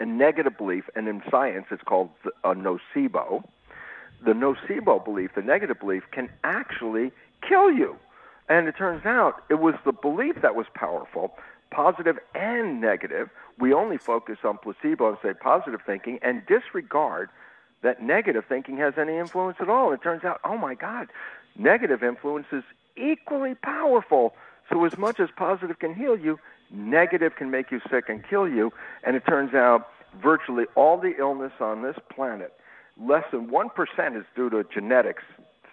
[0.00, 2.10] a negative belief, and in science it's called
[2.44, 3.44] a nocebo,
[4.24, 7.12] the nocebo belief, the negative belief, can actually
[7.46, 7.96] kill you.
[8.48, 11.36] And it turns out it was the belief that was powerful,
[11.70, 13.28] positive and negative.
[13.58, 17.28] We only focus on placebo and say positive thinking and disregard
[17.82, 19.92] that negative thinking has any influence at all.
[19.92, 21.08] It turns out, oh my God,
[21.56, 22.64] negative influence is
[22.96, 24.34] equally powerful.
[24.70, 26.38] So, as much as positive can heal you,
[26.70, 28.72] negative can make you sick and kill you.
[29.04, 29.88] And it turns out
[30.20, 32.52] virtually all the illness on this planet
[33.00, 35.22] less than 1% is due to genetics.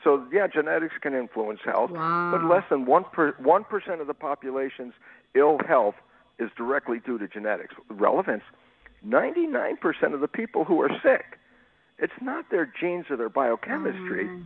[0.04, 2.32] So, yeah, genetics can influence health, wow.
[2.32, 4.94] but less than 1%, per, 1% of the population's
[5.34, 5.96] ill health
[6.40, 7.74] is directly due to genetics.
[7.90, 8.44] Relevance
[9.08, 11.38] 99% of the people who are sick,
[12.00, 14.46] it's not their genes or their biochemistry, mm.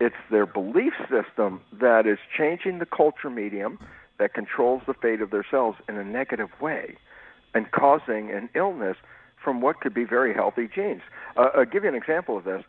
[0.00, 3.78] it's their belief system that is changing the culture medium
[4.18, 6.96] that controls the fate of their cells in a negative way
[7.54, 8.96] and causing an illness
[9.42, 11.02] from what could be very healthy genes.
[11.36, 12.64] Uh, I'll give you an example of this.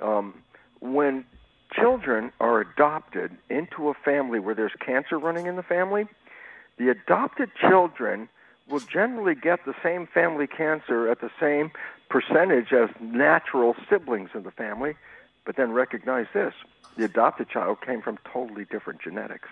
[0.00, 0.34] Um,
[0.80, 1.24] when
[1.72, 6.06] children are adopted into a family where there's cancer running in the family,
[6.78, 8.28] the adopted children
[8.68, 11.70] will generally get the same family cancer at the same
[12.08, 14.94] percentage as natural siblings in the family,
[15.44, 16.54] but then recognize this
[16.96, 19.48] the adopted child came from totally different genetics.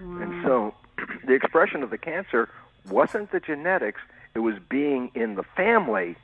[0.00, 0.18] Wow.
[0.20, 0.74] And so
[1.26, 2.48] the expression of the cancer
[2.88, 4.00] wasn't the genetics,
[4.34, 6.16] it was being in the family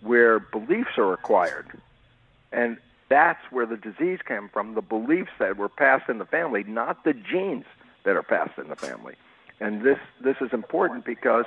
[0.00, 1.80] where beliefs are acquired.
[2.52, 6.64] And that's where the disease came from, the beliefs that were passed in the family,
[6.64, 7.64] not the genes
[8.04, 9.14] that are passed in the family.
[9.60, 11.44] And this, this is important because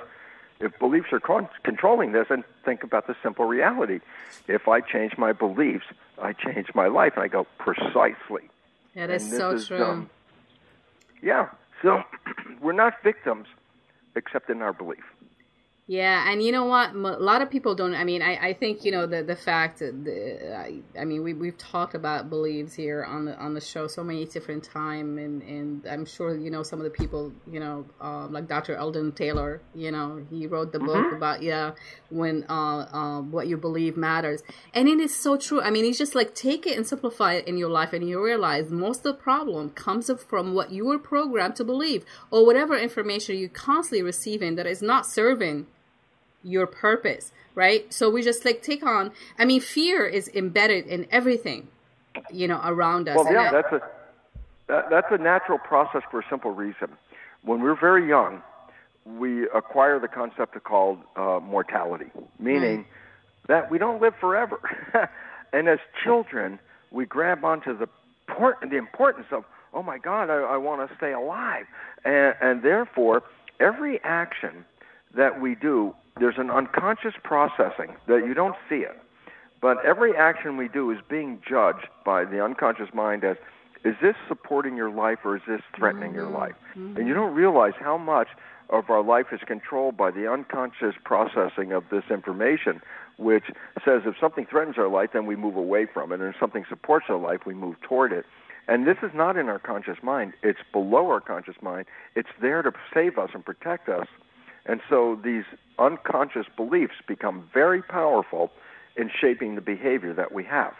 [0.59, 3.99] if beliefs are con- controlling this, and think about the simple reality.
[4.47, 5.85] If I change my beliefs,
[6.21, 7.13] I change my life.
[7.15, 8.49] And I go, precisely.
[8.95, 9.83] That is so is, true.
[9.83, 10.09] Um,
[11.21, 11.49] yeah.
[11.81, 12.03] So
[12.61, 13.47] we're not victims
[14.15, 15.03] except in our belief.
[15.85, 16.95] Yeah, and you know what?
[16.95, 17.93] A lot of people don't.
[17.93, 19.79] I mean, I, I think you know the the fact.
[19.79, 23.87] The, I, I mean, we we've talked about beliefs here on the on the show
[23.87, 27.33] so many different time, and and I'm sure you know some of the people.
[27.51, 28.75] You know, uh, like Dr.
[28.75, 29.61] Eldon Taylor.
[29.75, 31.17] You know, he wrote the book mm-hmm.
[31.17, 31.71] about yeah
[32.09, 34.41] when uh, uh, what you believe matters,
[34.73, 35.61] and it is so true.
[35.61, 38.23] I mean, it's just like take it and simplify it in your life, and you
[38.23, 42.77] realize most of the problem comes from what you were programmed to believe, or whatever
[42.77, 45.67] information you're constantly receiving that is not serving
[46.43, 47.91] your purpose, right?
[47.93, 49.11] So we just like take on.
[49.37, 51.69] I mean, fear is embedded in everything,
[52.31, 53.15] you know, around us.
[53.15, 53.81] Well, yeah, that's a
[54.67, 56.89] That, that's a natural process for a simple reason.
[57.43, 58.41] When we're very young,
[59.05, 63.47] we acquire the concept of called uh, mortality, meaning mm.
[63.47, 64.59] that we don't live forever.
[65.53, 66.59] and as children,
[66.91, 67.89] we grab onto the
[68.27, 71.65] port- the importance of, oh my God, I, I want to stay alive,
[72.05, 73.23] and, and therefore
[73.59, 74.65] every action
[75.15, 78.99] that we do, there's an unconscious processing that you don't see it,
[79.61, 83.37] but every action we do is being judged by the unconscious mind as
[83.83, 86.19] is this supporting your life or is this threatening mm-hmm.
[86.19, 86.53] your life?
[86.75, 86.97] Mm-hmm.
[86.97, 88.29] And you don't realize how much
[88.69, 92.81] of our life is controlled by the unconscious processing of this information,
[93.17, 93.43] which
[93.85, 96.65] says if something threatens our life, then we move away from it, and if something
[96.69, 98.25] supports our life, we move toward it.
[98.67, 101.85] And this is not in our conscious mind, it's below our conscious mind.
[102.15, 104.07] It's there to save us and protect us.
[104.65, 105.43] And so these
[105.77, 108.51] unconscious beliefs become very powerful
[108.95, 110.73] in shaping the behavior that we have.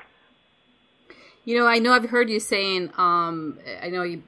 [1.46, 2.92] You know, I know I've heard you saying.
[2.98, 4.24] Um, I know you.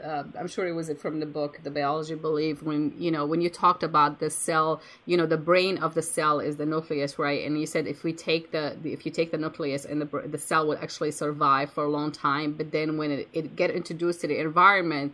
[0.00, 2.62] Uh, I'm sure it was from the book, The Biology Belief.
[2.62, 6.02] When you know when you talked about the cell, you know, the brain of the
[6.02, 7.44] cell is the nucleus, right?
[7.44, 10.38] And you said if we take the, if you take the nucleus and the the
[10.38, 14.20] cell would actually survive for a long time, but then when it, it get introduced
[14.20, 15.12] to the environment,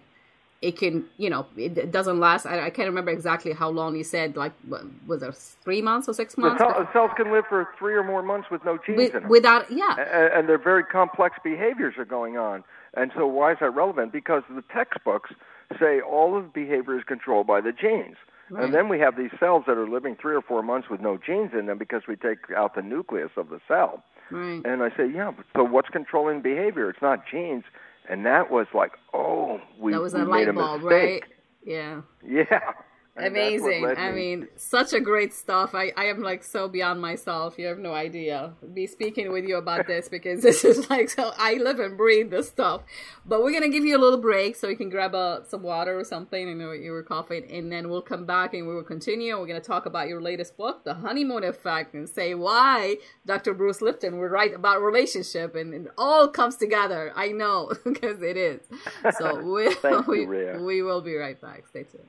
[0.63, 2.47] it can, you know, it, it doesn't last.
[2.47, 4.37] I, I, can't remember exactly how long you said.
[4.37, 4.53] Like,
[5.07, 6.61] was it three months or six months?
[6.61, 9.31] The cells can live for three or more months with no genes with, in them.
[9.31, 9.97] Without, yeah.
[9.99, 12.65] And, and they're very complex behaviors are going on.
[12.95, 14.13] And so, why is that relevant?
[14.13, 15.31] Because the textbooks
[15.79, 18.17] say all of behavior is controlled by the genes.
[18.49, 18.65] Right.
[18.65, 21.19] And then we have these cells that are living three or four months with no
[21.19, 24.05] genes in them because we take out the nucleus of the cell.
[24.31, 24.63] Right.
[24.65, 26.89] And I say, yeah, so what's controlling behavior?
[26.89, 27.65] It's not genes,
[28.09, 31.23] and that was like, oh, we, that was we a light bulb, right?
[31.65, 32.03] Yeah.
[32.27, 32.73] Yeah.
[33.17, 33.87] Amazing.
[33.97, 35.75] I mean, such a great stuff.
[35.75, 37.59] I, I am like so beyond myself.
[37.59, 38.53] You have no idea.
[38.75, 42.31] Be speaking with you about this because this is like so I live and breathe
[42.31, 42.83] this stuff.
[43.25, 45.99] But we're gonna give you a little break so you can grab a, some water
[45.99, 46.59] or something.
[46.59, 49.39] Know you were coughing, and then we'll come back and we will continue.
[49.39, 53.55] We're gonna talk about your latest book, The Honeymoon Effect, and say why Dr.
[53.55, 57.13] Bruce Lipton would write about relationship, and it all comes together.
[57.17, 58.61] I know because it is.
[59.17, 59.75] So we
[60.27, 61.67] we, we will be right back.
[61.67, 62.09] Stay tuned.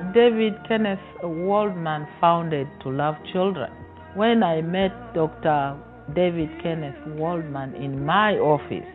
[0.13, 3.71] David Kenneth Waldman founded To Love Children.
[4.15, 5.77] When I met Dr.
[6.13, 8.87] David Kenneth Waldman in my office,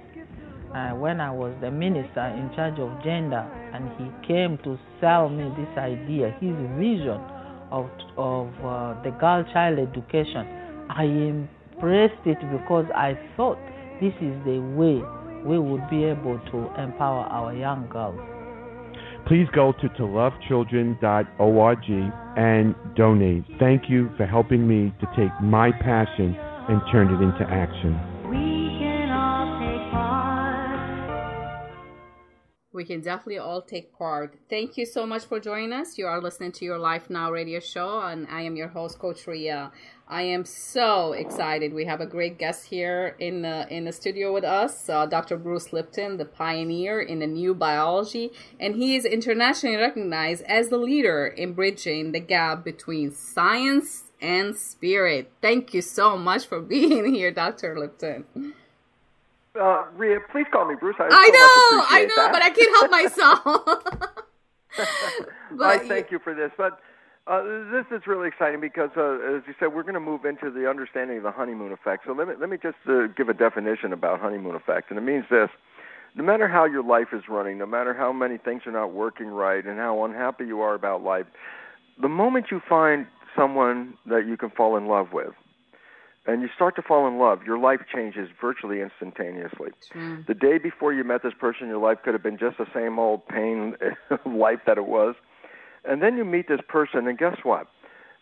[0.74, 5.30] uh, when I was the minister in charge of gender, and he came to sell
[5.30, 7.20] me this idea, his vision
[7.70, 10.44] of, of uh, the girl child education,
[10.90, 13.58] I embraced it because I thought
[14.02, 15.00] this is the way
[15.46, 18.35] we would be able to empower our young girls
[19.26, 23.44] please go to tolovechildren.org and donate.
[23.58, 26.36] Thank you for helping me to take my passion
[26.68, 27.98] and turn it into action.
[28.28, 30.06] We can all take part.
[32.72, 34.38] We can definitely all take part.
[34.50, 35.98] Thank you so much for joining us.
[35.98, 39.26] You are listening to your Life Now radio show, and I am your host, Coach
[39.26, 39.72] Ria.
[40.08, 41.74] I am so excited.
[41.74, 45.36] We have a great guest here in the in the studio with us, uh, Dr.
[45.36, 50.76] Bruce Lipton, the pioneer in the new biology, and he is internationally recognized as the
[50.76, 55.32] leader in bridging the gap between science and spirit.
[55.42, 57.76] Thank you so much for being here, Dr.
[57.76, 58.54] Lipton.
[59.60, 60.96] Uh, Ria, please call me Bruce.
[61.00, 62.32] I, I so know, I know, that.
[62.32, 64.22] but I can't help myself.
[65.52, 66.78] but, I thank you for this, but
[67.26, 70.50] uh, this is really exciting because, uh, as you said, we're going to move into
[70.50, 72.04] the understanding of the honeymoon effect.
[72.06, 75.02] So let me let me just uh, give a definition about honeymoon effect, and it
[75.02, 75.48] means this:
[76.14, 79.26] no matter how your life is running, no matter how many things are not working
[79.26, 81.26] right, and how unhappy you are about life,
[82.00, 85.32] the moment you find someone that you can fall in love with,
[86.26, 89.70] and you start to fall in love, your life changes virtually instantaneously.
[89.94, 90.26] Mm.
[90.28, 93.00] The day before you met this person, your life could have been just the same
[93.00, 93.74] old pain
[94.24, 95.16] life that it was
[95.88, 97.68] and then you meet this person, and guess what?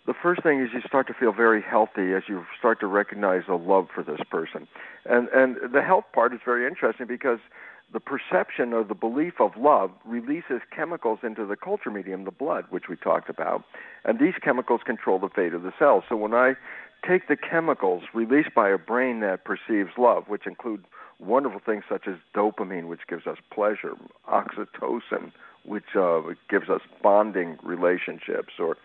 [0.07, 3.43] The first thing is you start to feel very healthy as you start to recognize
[3.49, 4.69] a love for this person.
[5.07, 7.39] And and the health part is very interesting because
[7.93, 12.65] the perception or the belief of love releases chemicals into the culture medium, the blood,
[12.71, 13.63] which we talked about.
[14.05, 16.05] And these chemicals control the fate of the cell.
[16.09, 16.55] So when I
[17.07, 20.85] take the chemicals released by a brain that perceives love, which include
[21.19, 23.95] wonderful things such as dopamine, which gives us pleasure,
[24.29, 25.33] oxytocin,
[25.65, 28.77] which uh, gives us bonding relationships, or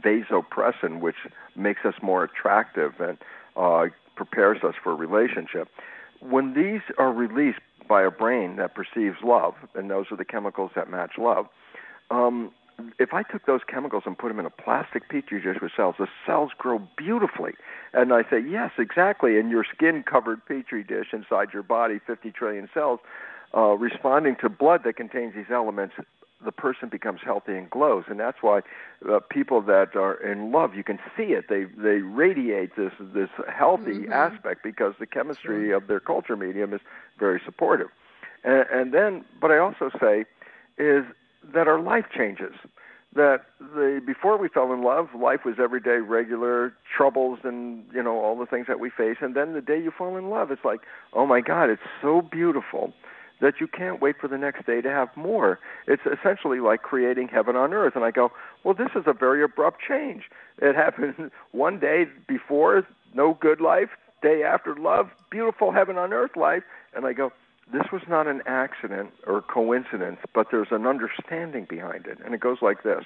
[0.00, 1.16] vasopressin, which
[1.54, 3.18] makes us more attractive and
[3.56, 5.68] uh, prepares us for a relationship.
[6.20, 10.72] When these are released by a brain that perceives love, and those are the chemicals
[10.74, 11.46] that match love,
[12.10, 12.52] um,
[12.98, 15.94] if I took those chemicals and put them in a plastic petri dish with cells,
[15.98, 17.52] the cells grow beautifully.
[17.94, 19.38] And I say, yes, exactly.
[19.38, 23.00] In your skin covered petri dish inside your body, 50 trillion cells,
[23.56, 25.94] uh, responding to blood that contains these elements,
[26.46, 28.04] the person becomes healthy and glows.
[28.08, 28.60] And that's why
[29.10, 31.46] uh, people that are in love, you can see it.
[31.50, 34.12] They they radiate this this healthy mm-hmm.
[34.12, 35.76] aspect because the chemistry sure.
[35.76, 36.80] of their culture medium is
[37.18, 37.88] very supportive.
[38.44, 40.24] And, and then, but I also say,
[40.78, 41.04] is
[41.52, 42.54] that our life changes.
[43.14, 48.20] That the before we fell in love, life was everyday, regular troubles, and you know
[48.20, 49.16] all the things that we face.
[49.20, 50.80] And then the day you fall in love, it's like,
[51.14, 52.92] oh my God, it's so beautiful
[53.40, 55.58] that you can't wait for the next day to have more.
[55.86, 57.94] It's essentially like creating heaven on earth.
[57.94, 58.32] And I go,
[58.64, 60.24] well, this is a very abrupt change.
[60.58, 63.90] It happened one day before, no good life.
[64.22, 66.62] Day after, love, beautiful heaven on earth life.
[66.94, 67.30] And I go,
[67.72, 72.18] this was not an accident or coincidence, but there's an understanding behind it.
[72.24, 73.04] And it goes like this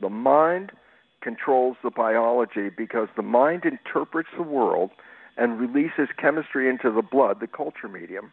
[0.00, 0.72] The mind
[1.20, 4.90] controls the biology because the mind interprets the world
[5.36, 8.32] and releases chemistry into the blood, the culture medium,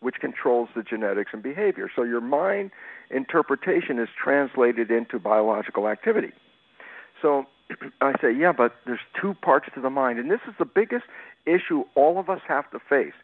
[0.00, 1.90] which controls the genetics and behavior.
[1.94, 2.70] So your mind
[3.10, 6.32] interpretation is translated into biological activity.
[7.20, 7.46] So
[8.00, 11.04] I say, yeah, but there's two parts to the mind, and this is the biggest
[11.46, 13.14] issue all of us have to face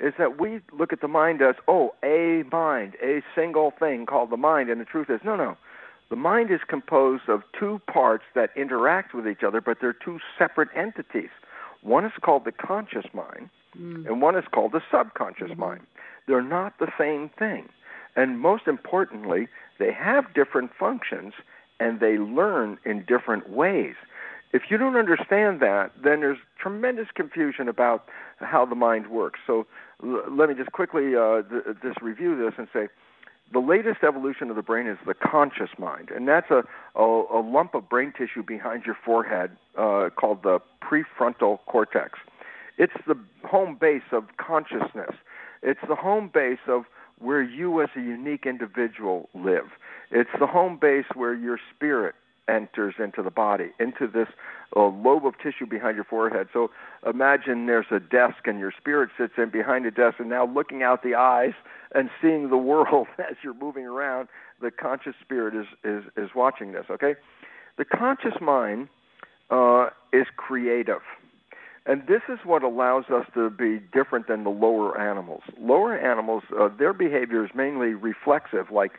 [0.00, 4.30] is that we look at the mind as, oh, a mind, a single thing called
[4.30, 5.56] the mind, and the truth is, no, no.
[6.10, 10.20] The mind is composed of two parts that interact with each other, but they're two
[10.38, 11.30] separate entities.
[11.82, 14.06] One is called the conscious mind, mm.
[14.06, 15.60] and one is called the subconscious mm-hmm.
[15.60, 15.80] mind.
[16.26, 17.68] They're not the same thing.
[18.16, 19.48] And most importantly,
[19.78, 21.34] they have different functions
[21.80, 23.94] and they learn in different ways.
[24.52, 28.08] If you don't understand that, then there's tremendous confusion about
[28.40, 29.40] how the mind works.
[29.46, 29.66] So
[30.02, 32.88] l- let me just quickly uh, th- just review this and say
[33.52, 36.64] the latest evolution of the brain is the conscious mind, and that's a,
[36.96, 42.18] a, a lump of brain tissue behind your forehead uh, called the prefrontal cortex.
[42.78, 45.14] It's the home base of consciousness.
[45.62, 46.84] It's the home base of
[47.18, 49.70] where you as a unique individual live.
[50.10, 52.14] It's the home base where your spirit
[52.48, 54.28] enters into the body, into this
[54.74, 56.48] uh, lobe of tissue behind your forehead.
[56.52, 56.70] So
[57.06, 60.82] imagine there's a desk and your spirit sits in behind the desk and now looking
[60.82, 61.52] out the eyes
[61.94, 64.28] and seeing the world as you're moving around.
[64.60, 67.16] The conscious spirit is, is, is watching this, okay?
[67.76, 68.88] The conscious mind
[69.50, 71.02] uh, is creative.
[71.88, 75.42] And this is what allows us to be different than the lower animals.
[75.58, 78.92] Lower animals, uh, their behavior is mainly reflexive, like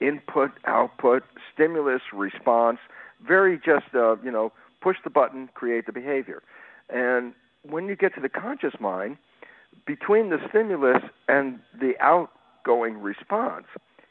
[0.00, 2.78] input, output, stimulus, response,
[3.26, 6.40] very just, uh, you know, push the button, create the behavior.
[6.88, 7.34] And
[7.68, 9.16] when you get to the conscious mind,
[9.84, 13.66] between the stimulus and the outgoing response,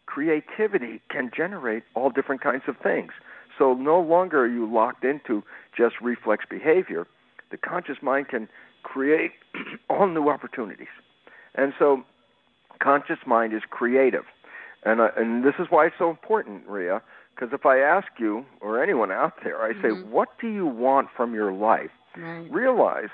[0.07, 3.13] creativity can generate all different kinds of things.
[3.57, 5.41] So no longer are you locked into
[5.77, 7.07] just reflex behavior.
[7.56, 8.49] The conscious mind can
[8.84, 9.32] create
[9.89, 10.89] all new opportunities.
[11.56, 12.03] And so
[12.80, 14.26] conscious mind is creative.
[14.84, 17.01] And, uh, and this is why it's so important, Ria,
[17.34, 20.12] because if I ask you or anyone out there, I say, mm-hmm.
[20.12, 21.91] what do you want from your life?
[22.18, 22.51] Right.
[22.51, 23.08] Realize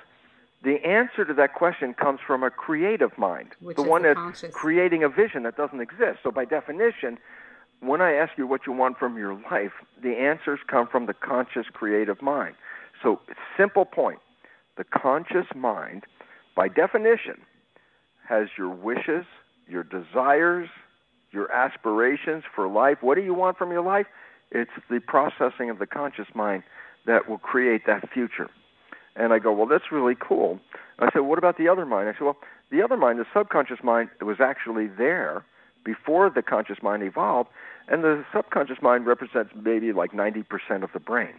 [0.64, 4.18] the answer to that question comes from a creative mind, Which the one the that's
[4.42, 4.56] conscious.
[4.56, 6.18] creating a vision that doesn't exist.
[6.24, 7.20] So, by definition,
[7.80, 11.14] when I ask you what you want from your life, the answers come from the
[11.14, 12.56] conscious creative mind.
[13.04, 13.22] So,
[13.56, 14.20] simple point
[14.82, 16.06] the conscious mind,
[16.56, 17.40] by definition,
[18.28, 19.26] has your wishes,
[19.68, 20.70] your desires,
[21.32, 22.98] your aspirations for life.
[23.02, 24.08] What do you want from your life?
[24.50, 26.64] It's the processing of the conscious mind
[27.06, 28.50] that will create that future.
[29.16, 30.60] And I go, well, that's really cool.
[30.98, 32.10] I said, what about the other mind?
[32.10, 32.38] I said, well,
[32.72, 35.46] the other mind, the subconscious mind, was actually there
[35.86, 37.50] before the conscious mind evolved,
[37.88, 41.34] and the subconscious mind represents maybe like 90% of the brain.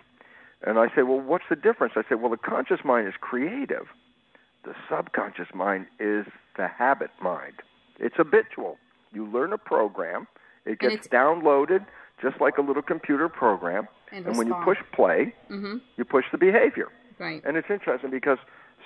[0.65, 1.95] And I say, well, what's the difference?
[1.97, 3.87] I say, well, the conscious mind is creative.
[4.65, 7.55] The subconscious mind is the habit mind.
[7.99, 8.79] It's habitual.
[9.13, 10.29] You learn a program,
[10.65, 11.85] it gets downloaded
[12.21, 15.79] just like a little computer program, and, and when you push play, mm-hmm.
[15.97, 16.89] you push the behavior.
[17.19, 17.43] Right.
[17.45, 18.39] And it's interesting because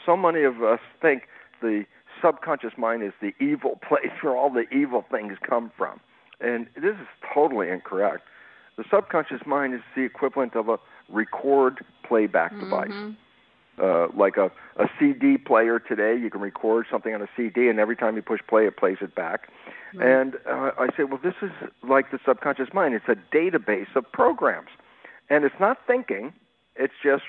[0.04, 1.24] so many of us think
[1.60, 1.84] the
[2.22, 6.00] subconscious mind is the evil place where all the evil things come from.
[6.40, 8.22] And this is totally incorrect.
[8.76, 12.64] The subconscious mind is the equivalent of a record playback mm-hmm.
[12.64, 13.16] device.
[13.82, 16.16] uh, like a, a CD player today.
[16.18, 18.98] You can record something on a CD, and every time you push play, it plays
[19.00, 19.48] it back.
[19.94, 20.08] Right.
[20.08, 21.50] And uh, I say, well, this is
[21.86, 22.94] like the subconscious mind.
[22.94, 24.68] It's a database of programs,
[25.28, 26.32] and it's not thinking.
[26.76, 27.24] It's just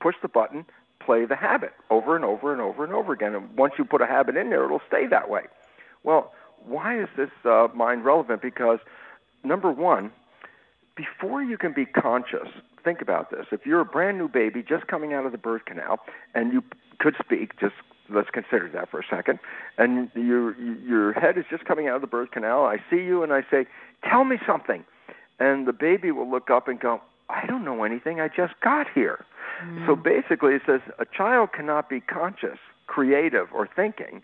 [0.00, 0.64] push the button,
[1.04, 3.34] play the habit over and over and over and over again.
[3.34, 5.42] And once you put a habit in there, it'll stay that way.
[6.02, 6.32] Well,
[6.64, 8.42] why is this uh, mind relevant?
[8.42, 8.78] Because
[9.44, 10.10] number one,
[10.96, 12.48] before you can be conscious,
[12.82, 13.46] think about this.
[13.52, 16.00] If you're a brand new baby just coming out of the birth canal
[16.34, 16.62] and you
[16.98, 17.74] could speak, just
[18.08, 19.38] let's consider that for a second,
[19.78, 23.22] and your your head is just coming out of the birth canal, I see you
[23.22, 23.66] and I say,
[24.08, 24.84] "Tell me something."
[25.38, 28.20] And the baby will look up and go, "I don't know anything.
[28.20, 29.24] I just got here."
[29.64, 29.86] Mm.
[29.86, 34.22] So basically it says a child cannot be conscious, creative or thinking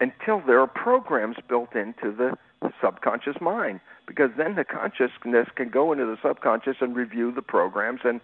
[0.00, 2.36] until there are programs built into the
[2.82, 8.00] subconscious mind because then the consciousness can go into the subconscious and review the programs
[8.04, 8.20] and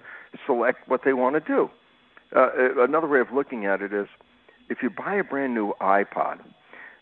[0.46, 1.70] select what they want to do.
[2.34, 4.06] Uh, uh, another way of looking at it is
[4.68, 6.38] if you buy a brand new iPod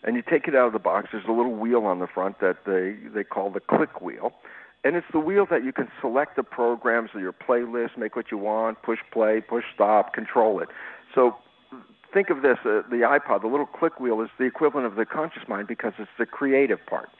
[0.04, 2.40] and you take it out of the box, there's a little wheel on the front
[2.40, 4.32] that they, they call the click wheel.
[4.84, 8.30] And it's the wheel that you can select the programs of your playlist, make what
[8.30, 10.68] you want, push play, push stop, control it.
[11.14, 11.36] So
[12.12, 15.04] think of this uh, the iPod, the little click wheel is the equivalent of the
[15.04, 17.10] conscious mind because it's the creative part.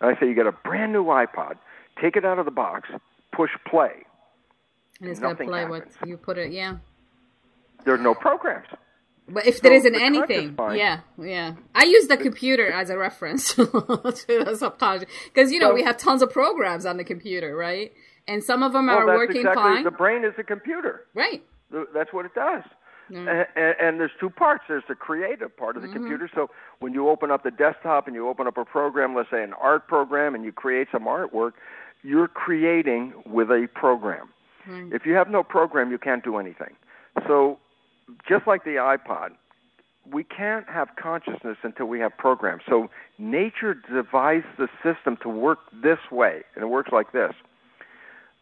[0.00, 1.56] And I say you get a brand new iPod,
[2.00, 2.88] take it out of the box,
[3.32, 4.04] push play.
[5.00, 5.94] And it's going to play happens.
[5.98, 6.76] what you put it, yeah.
[7.84, 8.66] There's no programs.
[9.28, 11.54] But if so there isn't the anything, yeah, yeah.
[11.74, 15.82] I use the computer as a reference to the subconscious because you know so, we
[15.82, 17.92] have tons of programs on the computer, right?
[18.26, 19.84] And some of them well, are working exactly, fine.
[19.84, 21.42] The brain is a computer, right?
[21.94, 22.62] That's what it does.
[23.08, 23.46] And,
[23.80, 24.64] and, there's two parts.
[24.68, 25.96] There's the creative part of the mm-hmm.
[25.96, 26.30] computer.
[26.34, 26.50] So
[26.80, 29.54] when you open up the desktop and you open up a program, let's say an
[29.54, 31.52] art program, and you create some artwork,
[32.02, 34.28] you're creating with a program.
[34.68, 34.94] Mm-hmm.
[34.94, 36.74] If you have no program, you can't do anything.
[37.26, 37.58] So
[38.28, 39.30] just like the iPod,
[40.10, 42.62] we can't have consciousness until we have programs.
[42.68, 42.88] So
[43.18, 47.32] nature devised the system to work this way, and it works like this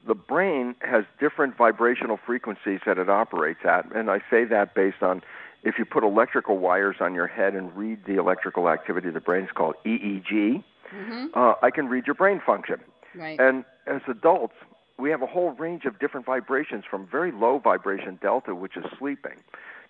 [0.06, 5.02] the brain has different vibrational frequencies that it operates at, and I say that based
[5.02, 5.22] on
[5.62, 9.20] if you put electrical wires on your head and read the electrical activity of the
[9.20, 10.62] brain, it's called EEG.
[10.94, 11.26] Mm-hmm.
[11.34, 12.80] Uh, I can read your brain function.
[13.14, 13.40] Right.
[13.40, 14.54] And as adults,
[14.98, 18.84] we have a whole range of different vibrations from very low vibration delta, which is
[18.98, 19.38] sleeping,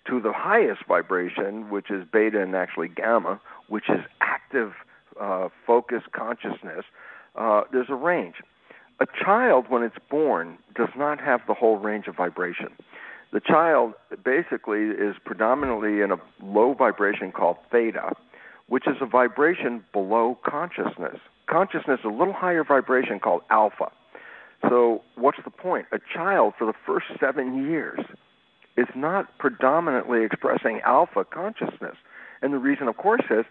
[0.07, 4.73] to the highest vibration, which is beta and actually gamma, which is active,
[5.19, 6.85] uh, focused consciousness.
[7.35, 8.35] Uh, there's a range
[8.99, 12.69] a child, when it's born, does not have the whole range of vibration.
[13.31, 13.93] The child
[14.23, 18.13] basically is predominantly in a low vibration called theta,
[18.67, 21.19] which is a vibration below consciousness.
[21.47, 23.91] Consciousness is a little higher vibration called alpha.
[24.67, 25.85] So, what's the point?
[25.91, 27.99] A child, for the first seven years,
[28.75, 31.95] is not predominantly expressing alpha consciousness.
[32.41, 33.45] And the reason, of course, is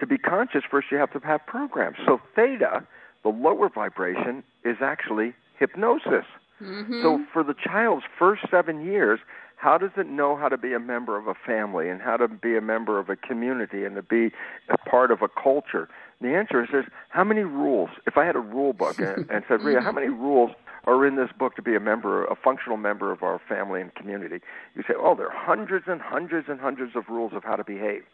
[0.00, 1.96] to be conscious, first you have to have programs.
[2.06, 2.86] So, theta
[3.26, 6.24] the lower vibration is actually hypnosis.
[6.62, 7.02] Mm-hmm.
[7.02, 9.18] So for the child's first seven years,
[9.56, 12.28] how does it know how to be a member of a family and how to
[12.28, 14.30] be a member of a community and to be
[14.68, 15.88] a part of a culture?
[16.20, 17.90] The answer is, there's how many rules?
[18.06, 20.52] If I had a rule book and, and said, Ria, how many rules
[20.84, 23.92] are in this book to be a member, a functional member of our family and
[23.96, 24.38] community?
[24.76, 27.64] You say, oh, there are hundreds and hundreds and hundreds of rules of how to
[27.64, 28.04] behave.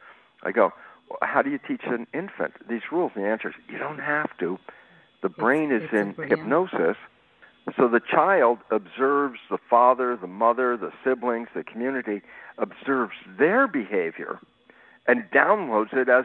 [0.43, 0.73] I go,
[1.11, 3.13] well, how do you teach an infant these rules?
[3.15, 4.59] And the answer is, you don't have to.
[5.23, 6.97] The brain it's, is it's in hypnosis.
[7.77, 12.23] So the child observes the father, the mother, the siblings, the community,
[12.59, 14.41] observes their behavior
[15.07, 16.25] and downloads it as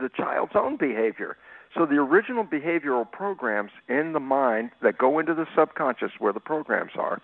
[0.00, 1.36] the child's own behavior.
[1.74, 6.40] So the original behavioral programs in the mind that go into the subconscious where the
[6.40, 7.20] programs are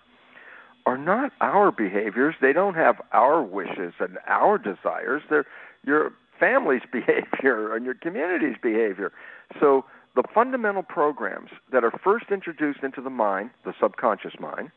[0.85, 2.35] are not our behaviors.
[2.41, 5.21] They don't have our wishes and our desires.
[5.29, 5.45] They're
[5.85, 9.11] your family's behavior and your community's behavior.
[9.59, 9.83] So
[10.17, 14.71] the fundamental programs that are first introduced into the mind, the subconscious mind,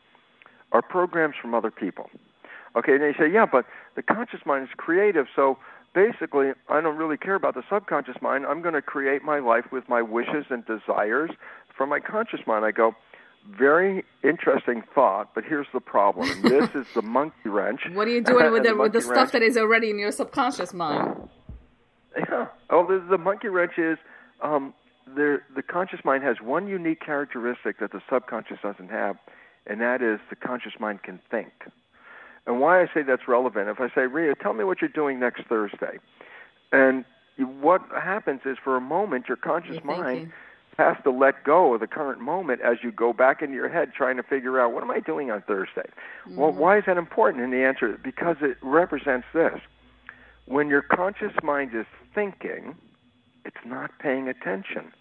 [0.70, 2.10] are programs from other people.
[2.76, 3.64] Okay, and they say, yeah, but
[3.96, 5.56] the conscious mind is creative, so
[5.94, 8.44] basically, I don't really care about the subconscious mind.
[8.44, 11.30] I'm going to create my life with my wishes and desires
[11.74, 12.66] from my conscious mind.
[12.66, 12.94] I go,
[13.48, 16.28] very interesting thought, but here's the problem.
[16.42, 17.80] this is the monkey wrench.
[17.94, 20.12] What are you doing with the, the with the stuff that is already in your
[20.12, 21.30] subconscious mind?
[22.14, 22.48] Yeah.
[22.68, 23.96] Oh, the, the monkey wrench is
[24.42, 24.74] um,
[25.14, 29.16] there, the conscious mind has one unique characteristic that the subconscious doesn't have,
[29.66, 31.52] and that is the conscious mind can think.
[32.46, 35.20] And why I say that's relevant, if I say, Ria, tell me what you're doing
[35.20, 35.98] next Thursday.
[36.72, 37.04] And
[37.60, 40.32] what happens is for a moment, your conscious you're mind thinking.
[40.78, 43.92] has to let go of the current moment as you go back into your head
[43.94, 45.88] trying to figure out what am I doing on Thursday?
[46.26, 46.36] Mm-hmm.
[46.36, 47.44] Well, why is that important?
[47.44, 49.60] And the answer is because it represents this.
[50.46, 52.74] When your conscious mind is thinking,
[53.44, 54.92] it's not paying attention.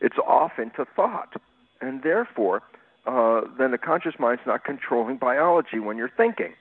[0.00, 1.34] It's off into thought.
[1.80, 2.62] And therefore,
[3.06, 6.54] uh, then the conscious mind's not controlling biology when you're thinking.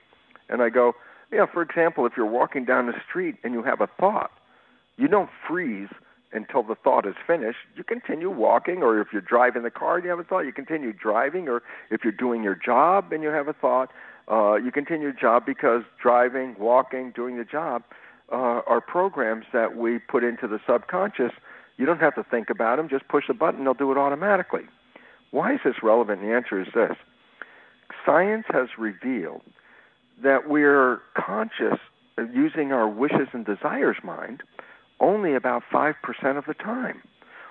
[0.49, 0.93] And I go,
[1.31, 4.31] yeah, for example, if you're walking down the street and you have a thought,
[4.97, 5.89] you don't freeze
[6.31, 7.59] until the thought is finished.
[7.75, 10.51] You continue walking, or if you're driving the car and you have a thought, you
[10.51, 13.89] continue driving, or if you're doing your job and you have a thought,
[14.29, 17.83] uh, you continue your job because driving, walking, doing the job
[18.31, 21.31] uh, are programs that we put into the subconscious.
[21.77, 24.63] You don't have to think about them, just push a button, they'll do it automatically.
[25.31, 26.21] Why is this relevant?
[26.21, 26.97] And the answer is this
[28.05, 29.41] science has revealed
[30.23, 31.79] that we're conscious
[32.33, 34.43] using our wishes and desires mind
[34.99, 35.93] only about 5%
[36.37, 37.01] of the time.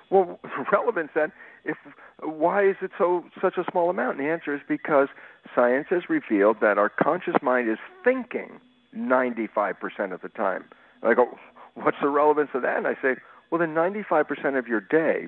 [0.09, 0.39] Well,
[0.71, 1.31] relevance then,
[1.63, 1.77] if
[2.21, 4.17] why is it so such a small amount?
[4.17, 5.09] And the answer is because
[5.53, 8.59] science has revealed that our conscious mind is thinking
[8.95, 10.65] 95% of the time.
[11.01, 11.37] And I go,
[11.75, 12.77] what's the relevance of that?
[12.77, 13.15] And I say,
[13.51, 15.27] well, then 95% of your day,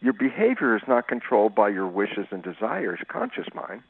[0.00, 3.82] your behavior is not controlled by your wishes and desires, conscious mind.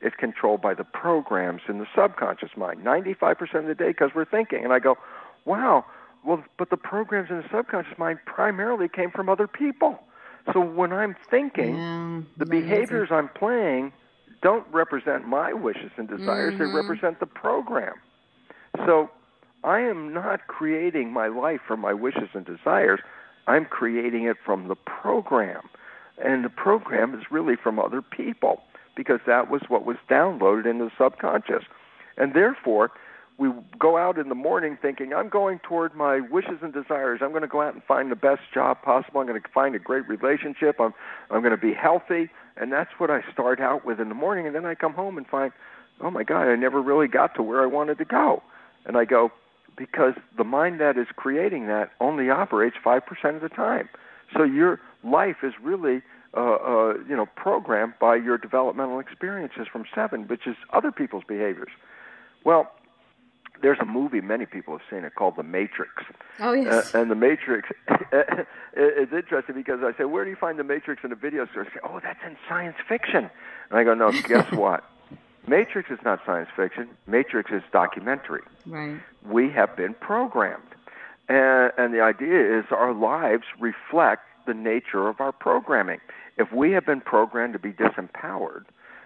[0.00, 2.84] It's controlled by the programs in the subconscious mind.
[2.84, 4.62] 95% of the day because we're thinking.
[4.62, 4.96] And I go,
[5.44, 5.84] wow,
[6.24, 9.98] well, but the programs in the subconscious mind primarily came from other people.
[10.52, 13.92] So when I'm thinking, yeah, the behaviors I'm playing
[14.40, 16.64] don't represent my wishes and desires, mm-hmm.
[16.64, 17.94] they represent the program.
[18.86, 19.10] So
[19.64, 23.00] I am not creating my life from my wishes and desires.
[23.48, 25.62] I'm creating it from the program.
[26.22, 28.62] And the program is really from other people
[28.94, 31.64] because that was what was downloaded in the subconscious.
[32.16, 32.90] And therefore,
[33.38, 37.20] we go out in the morning thinking, I'm going toward my wishes and desires.
[37.22, 39.20] I'm going to go out and find the best job possible.
[39.20, 40.80] I'm going to find a great relationship.
[40.80, 40.92] I'm,
[41.30, 42.28] I'm going to be healthy.
[42.56, 44.46] And that's what I start out with in the morning.
[44.46, 45.52] And then I come home and find,
[46.00, 48.42] oh my God, I never really got to where I wanted to go.
[48.84, 49.30] And I go,
[49.78, 53.02] because the mind that is creating that only operates 5%
[53.36, 53.88] of the time.
[54.36, 56.02] So your life is really
[56.36, 61.24] uh, uh, you know, programmed by your developmental experiences from seven, which is other people's
[61.26, 61.70] behaviors.
[62.44, 62.70] Well,
[63.62, 66.04] there's a movie many people have seen it called The Matrix.
[66.38, 66.94] Oh yes.
[66.94, 67.70] Uh, and The Matrix
[68.76, 71.66] is interesting because I say, where do you find The Matrix in a video store?
[71.68, 73.30] I say, oh, that's in science fiction.
[73.70, 74.84] And I go, no, guess what?
[75.48, 76.88] Matrix is not science fiction.
[77.06, 78.42] Matrix is documentary.
[78.66, 79.00] Right.
[79.26, 80.62] We have been programmed.
[81.28, 86.00] And, and the idea is our lives reflect the nature of our programming.
[86.36, 88.64] If we have been programmed to be disempowered,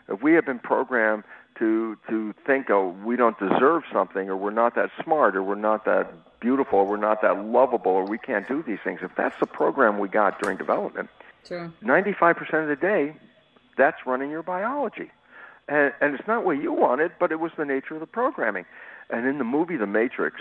[0.08, 1.24] if we have been programmed
[1.58, 5.54] to to think, oh, we don't deserve something, or we're not that smart, or we're
[5.54, 9.00] not that beautiful, or we're not that lovable, or we can't do these things.
[9.02, 11.08] If that's the program we got during development,
[11.82, 13.14] ninety-five percent of the day,
[13.76, 15.10] that's running your biology,
[15.68, 18.64] and and it's not what you wanted, but it was the nature of the programming.
[19.10, 20.40] And in the movie The Matrix,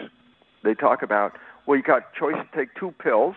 [0.64, 1.34] they talk about
[1.66, 3.36] well, you got choice to take two pills.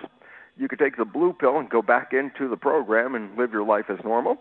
[0.57, 3.65] You could take the blue pill and go back into the program and live your
[3.67, 4.39] life as normal,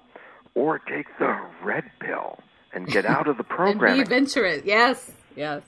[0.56, 2.40] or take the red pill
[2.74, 3.94] and get out of the program.
[3.98, 4.64] and be adventurous.
[4.64, 5.64] Yes, yes.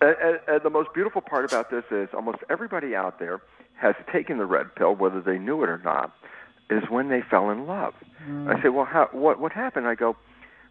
[0.00, 3.40] And, and, and the most beautiful part about this is almost everybody out there
[3.80, 6.12] has taken the red pill, whether they knew it or not,
[6.70, 7.94] is when they fell in love.
[8.28, 8.54] Mm.
[8.54, 9.86] I say, well, how, what what happened?
[9.86, 10.16] I go,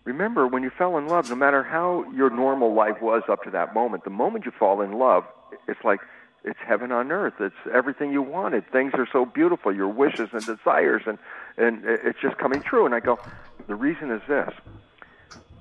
[0.04, 3.51] remember when you fell in love, no matter how your normal life was up to
[3.51, 5.24] that moment, the moment you fall in love,
[5.68, 5.99] it's like
[6.43, 7.36] it's heaven on earth.
[7.39, 8.70] It's everything you wanted.
[8.72, 11.18] Things are so beautiful, your wishes and desires, and
[11.58, 12.86] and it's just coming true.
[12.86, 13.20] And I go,
[13.68, 14.51] the reason is this: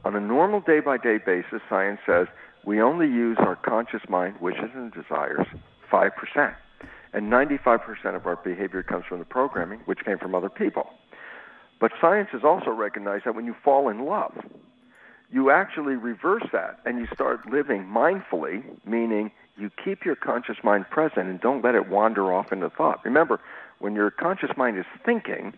[0.05, 2.27] on a normal day by day basis, science says
[2.65, 5.47] we only use our conscious mind, wishes, and desires
[5.91, 6.55] 5%.
[7.13, 10.89] And 95% of our behavior comes from the programming, which came from other people.
[11.83, 14.33] But science has also recognized that when you fall in love,
[15.33, 20.89] you actually reverse that and you start living mindfully, meaning you keep your conscious mind
[20.91, 23.05] present and don't let it wander off into thought.
[23.05, 23.41] Remember,
[23.81, 25.55] when your conscious mind is thinking,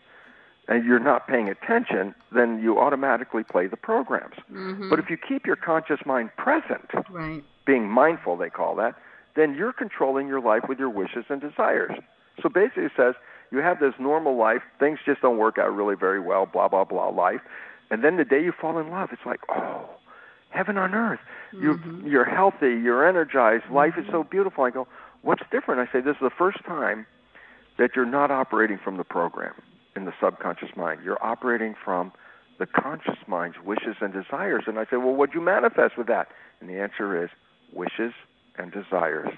[0.67, 4.37] and you're not paying attention, then you automatically play the programs.
[4.51, 4.89] Mm-hmm.
[4.89, 7.45] But if you keep your conscious mind present, right.
[7.67, 8.95] being mindful, they call that,
[9.37, 11.93] then you're controlling your life with your wishes and desires.
[12.43, 13.15] So basically, it says
[13.55, 16.85] you have this normal life, things just don't work out really very well, blah, blah,
[16.85, 17.41] blah life.
[17.91, 19.89] And then the day you fall in love, it's like, oh,
[20.51, 21.21] heaven on earth.
[21.55, 21.63] Mm-hmm.
[21.63, 23.75] You're, you're healthy, you're energized, mm-hmm.
[23.75, 24.65] life is so beautiful.
[24.65, 24.89] I go,
[25.23, 25.89] what's different?
[25.89, 27.07] I say, this is the first time
[27.79, 29.55] that you're not operating from the program
[29.97, 31.01] in the subconscious mind.
[31.05, 32.13] You're operating from
[32.59, 34.65] the conscious mind's wishes and desires.
[34.67, 36.29] And I say, well, what'd you manifest with that?
[36.61, 37.31] And the answer is
[37.73, 38.13] wishes
[38.57, 39.31] and desires.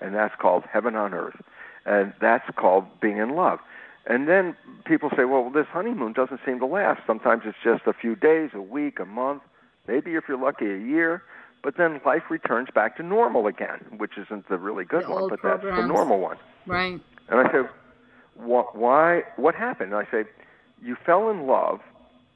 [0.00, 1.40] And that's called heaven on earth.
[1.86, 3.58] And that's called being in love.
[4.06, 7.02] And then people say, well, this honeymoon doesn't seem to last.
[7.06, 9.42] Sometimes it's just a few days, a week, a month,
[9.86, 11.22] maybe if you're lucky, a year.
[11.62, 15.28] But then life returns back to normal again, which isn't the really good The one,
[15.28, 15.64] but programs.
[15.64, 16.38] that's the normal one.
[16.66, 16.98] Right.
[17.28, 17.68] And I say,
[18.36, 19.24] "Wh- why?
[19.36, 19.92] What happened?
[19.92, 20.24] And I say,
[20.82, 21.80] you fell in love,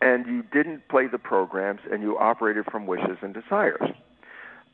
[0.03, 3.91] and you didn't play the programs, and you operated from wishes and desires.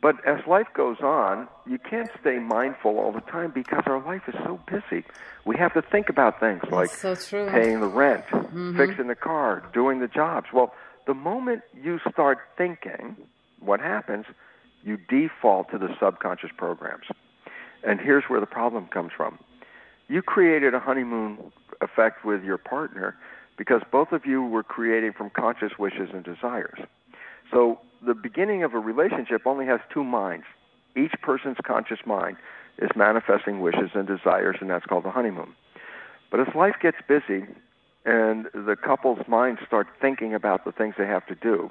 [0.02, 4.22] But as life goes on, you can't stay mindful all the time because our life
[4.28, 5.04] is so busy.
[5.44, 8.78] We have to think about things like so paying the rent, mm-hmm.
[8.78, 10.46] fixing the car, doing the jobs.
[10.54, 10.74] Well,
[11.06, 13.16] the moment you start thinking,
[13.58, 14.24] what happens?
[14.82, 17.04] You default to the subconscious programs.
[17.84, 19.38] And here's where the problem comes from.
[20.08, 23.16] You created a honeymoon effect with your partner
[23.58, 26.78] because both of you were creating from conscious wishes and desires.
[27.50, 30.44] So the beginning of a relationship only has two minds.
[30.96, 32.36] Each person's conscious mind
[32.78, 35.54] is manifesting wishes and desires, and that's called the honeymoon.
[36.30, 37.46] But as life gets busy
[38.04, 41.70] and the couple's minds start thinking about the things they have to do,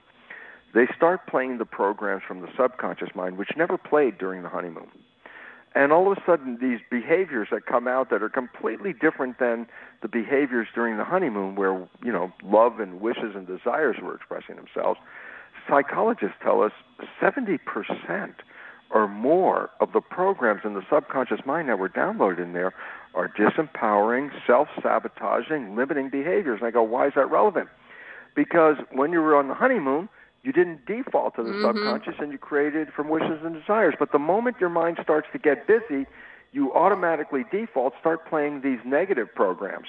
[0.73, 4.87] they start playing the programs from the subconscious mind, which never played during the honeymoon.
[5.75, 9.67] And all of a sudden, these behaviors that come out that are completely different than
[10.01, 14.55] the behaviors during the honeymoon, where you know love and wishes and desires were expressing
[14.55, 14.99] themselves.
[15.67, 16.71] Psychologists tell us
[17.21, 17.59] 70%
[18.91, 22.73] or more of the programs in the subconscious mind that were downloaded in there
[23.13, 26.59] are disempowering, self-sabotaging, limiting behaviors.
[26.59, 27.69] And I go, why is that relevant?
[28.35, 30.09] Because when you were on the honeymoon,
[30.43, 31.67] you didn't default to the mm-hmm.
[31.67, 33.95] subconscious and you created from wishes and desires.
[33.99, 36.05] But the moment your mind starts to get busy,
[36.51, 39.87] you automatically default start playing these negative programs.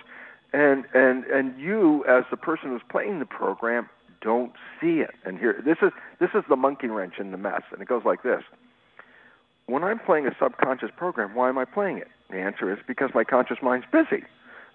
[0.52, 3.88] And and and you as the person who's playing the program
[4.20, 5.14] don't see it.
[5.24, 7.62] And here this is this is the monkey wrench in the mess.
[7.72, 8.42] And it goes like this.
[9.66, 12.08] When I'm playing a subconscious program, why am I playing it?
[12.30, 14.24] The answer is because my conscious mind's busy.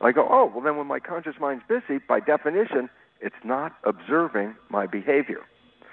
[0.02, 2.90] I go, oh, well, then when my conscious mind's busy, by definition,
[3.22, 5.42] it's not observing my behavior.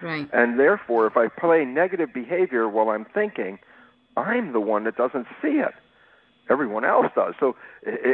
[0.01, 0.29] Right.
[0.33, 3.59] And therefore, if I play negative behavior while I'm thinking,
[4.17, 5.75] I'm the one that doesn't see it.
[6.51, 7.35] Everyone else does.
[7.39, 7.57] So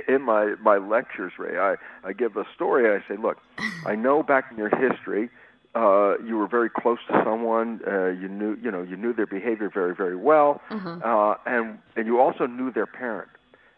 [0.06, 2.94] in my, my lectures, Ray, I, I give a story.
[2.94, 3.38] I say, look,
[3.86, 5.30] I know back in your history,
[5.74, 7.80] uh, you were very close to someone.
[7.86, 10.60] Uh, you knew, you know, you knew their behavior very, very well,
[11.04, 13.28] uh, and and you also knew their parent.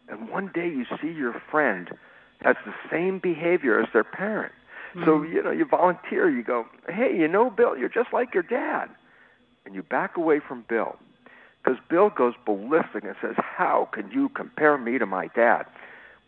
[0.09, 1.91] And one day you see your friend
[2.43, 4.53] has the same behavior as their parent.
[5.05, 6.31] So you know, you volunteer.
[6.31, 8.89] You go, hey, you know, Bill, you're just like your dad,
[9.65, 10.97] and you back away from Bill
[11.63, 15.67] because Bill goes ballistic and says, "How can you compare me to my dad?"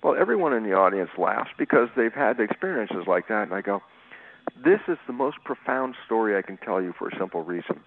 [0.03, 3.83] Well, everyone in the audience laughs because they've had experiences like that, and I go,
[4.57, 7.81] "This is the most profound story I can tell you for a simple reason."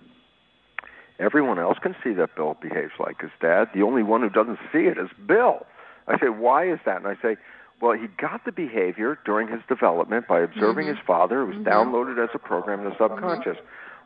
[1.19, 3.69] Everyone else can see that Bill behaves like his dad.
[3.73, 5.65] The only one who doesn't see it is Bill.
[6.07, 7.37] I say, "Why is that?" And I say,
[7.81, 10.95] well, he got the behavior during his development by observing mm-hmm.
[10.95, 11.41] his father.
[11.41, 11.67] It was mm-hmm.
[11.67, 13.57] downloaded as a program in the subconscious.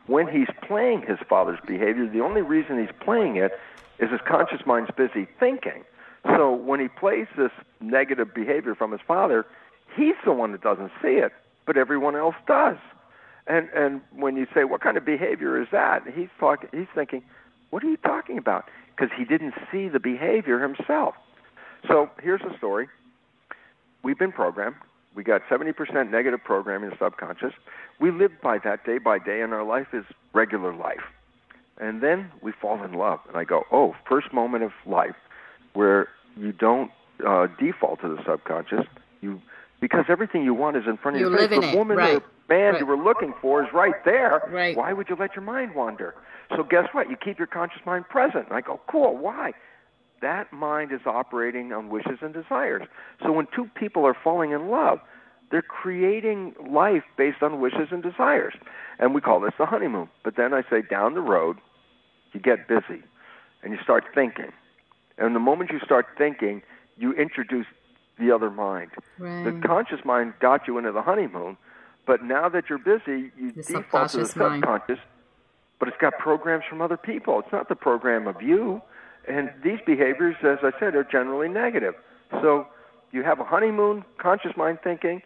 [0.06, 3.52] When he's playing his father's behavior, the only reason he's playing it
[3.98, 5.84] is his conscious mind's busy thinking.
[6.24, 9.46] So when he plays this negative behavior from his father,
[9.96, 11.32] he's the one that doesn't see it,
[11.66, 12.76] but everyone else does.
[13.46, 16.68] And and when you say what kind of behavior is that, he's talking.
[16.72, 17.22] He's thinking,
[17.70, 18.68] what are you talking about?
[18.94, 21.14] Because he didn't see the behavior himself.
[21.88, 22.88] So here's the story
[24.02, 24.76] we've been programmed.
[25.14, 27.52] We got 70% negative programming in the subconscious.
[28.00, 31.02] We live by that day by day, and our life is regular life.
[31.78, 33.20] And then we fall in love.
[33.26, 35.16] And I go, oh, first moment of life
[35.72, 36.90] where you don't
[37.26, 38.86] uh, default to the subconscious.
[39.20, 39.40] You
[39.80, 42.16] because everything you want is in front of You your live in the woman right,
[42.16, 42.80] or man right.
[42.80, 44.42] you were looking for is right there.
[44.50, 44.76] Right.
[44.76, 46.14] Why would you let your mind wander?
[46.54, 47.08] So guess what?
[47.08, 48.46] You keep your conscious mind present.
[48.48, 49.16] And I go, cool.
[49.16, 49.52] Why?
[50.22, 52.86] That mind is operating on wishes and desires.
[53.22, 55.00] So when two people are falling in love,
[55.50, 58.54] they're creating life based on wishes and desires.
[58.98, 60.08] And we call this the honeymoon.
[60.22, 61.56] But then I say down the road,
[62.32, 63.02] you get busy
[63.62, 64.52] and you start thinking.
[65.18, 66.62] And the moment you start thinking,
[66.96, 67.66] you introduce
[68.18, 68.90] the other mind.
[69.18, 69.44] Right.
[69.44, 71.56] The conscious mind got you into the honeymoon,
[72.06, 74.62] but now that you're busy, you The default to the subconscious mind.
[74.62, 74.98] subconscious,
[75.78, 77.40] but it's got programs from other people.
[77.40, 78.82] It's not the program of you.
[79.28, 81.94] And these behaviors, as I said, are generally negative.
[82.30, 82.66] So
[83.12, 85.22] you have a honeymoon, conscious mind thinking,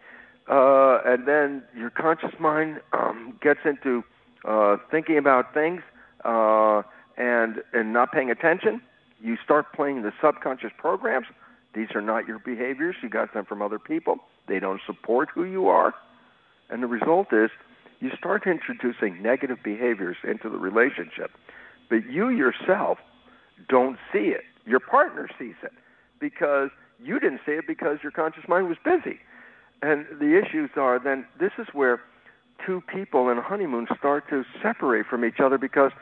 [0.49, 4.05] uh, and then your conscious mind um, gets into
[4.45, 5.81] uh, thinking about things
[6.25, 6.83] uh,
[7.17, 8.81] and and not paying attention.
[9.23, 11.27] You start playing the subconscious programs.
[11.75, 12.97] These are not your behaviors.
[13.03, 14.19] You got them from other people.
[14.47, 15.95] They don't support who you are.
[16.69, 17.51] And the result is
[18.01, 21.31] you start introducing negative behaviors into the relationship.
[21.89, 22.99] But you yourself
[23.69, 24.45] don't see it.
[24.67, 25.73] Your partner sees it
[26.21, 26.71] because
[27.03, 29.19] you didn't see it because your conscious mind was busy.
[29.83, 32.01] And the issues are then this is where
[32.65, 35.93] two people in a honeymoon start to separate from each other because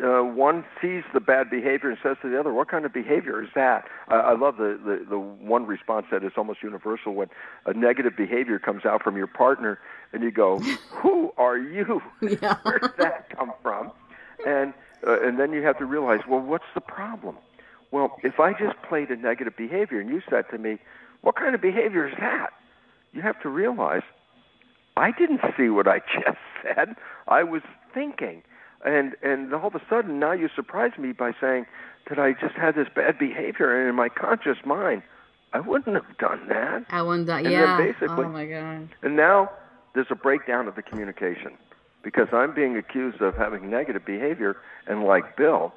[0.00, 3.42] uh, one sees the bad behavior and says to the other, "What kind of behavior
[3.42, 7.28] is that?" I, I love the, the the one response that is almost universal when
[7.66, 9.78] a negative behavior comes out from your partner,
[10.14, 10.60] and you go,
[10.90, 12.00] "Who are you?
[12.22, 12.56] Yeah.
[12.62, 13.92] Where did that come from?"
[14.46, 14.72] And
[15.06, 17.36] uh, and then you have to realize, well, what's the problem?
[17.90, 20.78] Well, if I just played a negative behavior and you said to me,
[21.20, 22.50] "What kind of behavior is that?"
[23.12, 24.02] You have to realize
[24.96, 26.96] I didn't see what I just said.
[27.28, 28.42] I was thinking
[28.84, 31.66] and and all of a sudden now you surprise me by saying
[32.08, 35.02] that I just had this bad behavior, and in my conscious mind,
[35.52, 36.84] I wouldn't have done that.
[36.90, 37.28] I wouldn't.
[37.28, 37.76] And yeah.
[37.76, 38.88] then basically, oh my god.
[39.02, 39.50] And now
[39.94, 41.52] there's a breakdown of the communication
[42.02, 45.72] because I'm being accused of having negative behavior, and like Bill,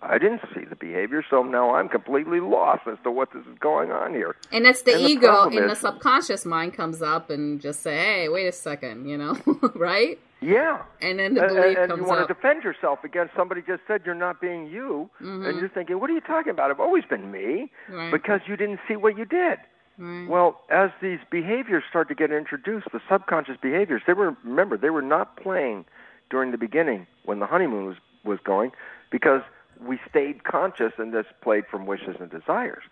[0.00, 3.58] I didn't see the behavior, so now I'm completely lost as to what this is
[3.58, 4.36] going on here.
[4.52, 7.96] And it's the And ego problem in the subconscious mind comes up and just say,
[7.96, 9.36] "Hey, wait a second, you know,
[9.74, 10.82] right?" Yeah.
[11.02, 12.28] And then the and, belief and comes you want up.
[12.28, 15.46] to defend yourself against somebody just said you're not being you, Mm-hmm.
[15.46, 16.70] and you're thinking, "What are you talking about?
[16.70, 18.12] I've always been me," Right.
[18.12, 19.58] because you didn't see what you did.
[19.98, 20.28] Right.
[20.28, 24.90] Well, as these behaviors start to get introduced, the subconscious behaviors, they were remember they
[24.90, 25.84] were not playing
[26.30, 28.70] during the beginning when the honeymoon was was going,
[29.10, 29.42] because
[29.80, 32.82] we stayed conscious and this played from wishes and desires.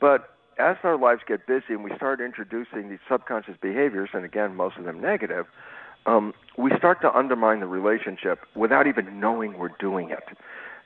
[0.00, 4.56] But as our lives get busy and we start introducing these subconscious behaviors, and again,
[4.56, 5.46] most of them negative,
[6.06, 10.24] um, we start to undermine the relationship without even knowing we're doing it.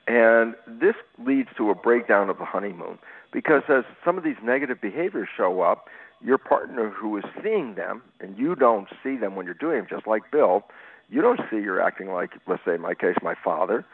[0.07, 2.99] And this leads to a breakdown of the honeymoon
[3.33, 5.87] because as some of these negative behaviors show up,
[6.23, 9.87] your partner who is seeing them, and you don't see them when you're doing them,
[9.89, 10.63] just like Bill,
[11.09, 13.85] you don't see you're acting like, let's say in my case, my father.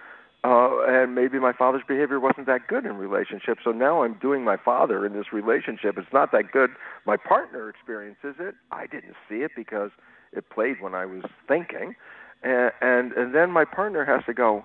[0.42, 4.44] Uh, and maybe my father's behavior wasn't that good in relationship, so now I'm doing
[4.46, 5.98] my father in this relationship.
[5.98, 6.70] It's not that good.
[7.06, 8.56] My partner experiences it.
[8.72, 9.92] I didn't see it because
[10.32, 11.96] it played when I was thinking,
[12.42, 14.64] and and, and then my partner has to go,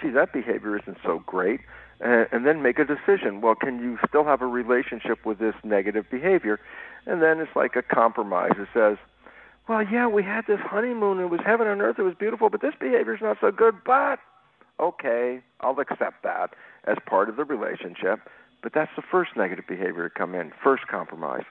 [0.00, 1.60] gee, that behavior isn't so great,
[2.00, 3.40] and, and then make a decision.
[3.40, 6.60] Well, can you still have a relationship with this negative behavior?
[7.06, 8.52] And then it's like a compromise.
[8.58, 8.96] It says,
[9.68, 11.20] well, yeah, we had this honeymoon.
[11.20, 11.96] It was heaven on earth.
[11.98, 13.74] It was beautiful, but this behavior's not so good.
[13.84, 14.18] But
[14.78, 16.50] okay, I'll accept that
[16.86, 18.20] as part of the relationship.
[18.62, 21.44] But that's the first negative behavior to come in, first compromise.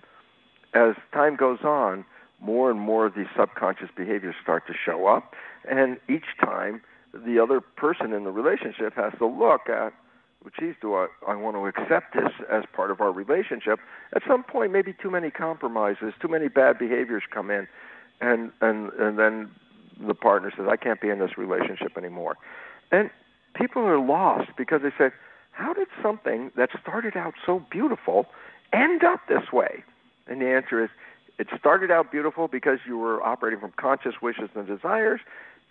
[0.73, 2.05] As time goes on,
[2.41, 5.33] more and more of these subconscious behaviors start to show up,
[5.69, 6.81] and each time
[7.13, 9.93] the other person in the relationship has to look at,
[10.45, 13.79] well, geez, do I, I want to accept this as part of our relationship?
[14.15, 17.67] At some point, maybe too many compromises, too many bad behaviors come in,
[18.21, 19.49] and and and then
[20.05, 22.35] the partner says, I can't be in this relationship anymore.
[22.91, 23.09] And
[23.55, 25.11] people are lost because they say,
[25.51, 28.27] How did something that started out so beautiful
[28.71, 29.83] end up this way?
[30.27, 30.91] And the answer is,
[31.39, 35.21] it started out beautiful because you were operating from conscious wishes and desires,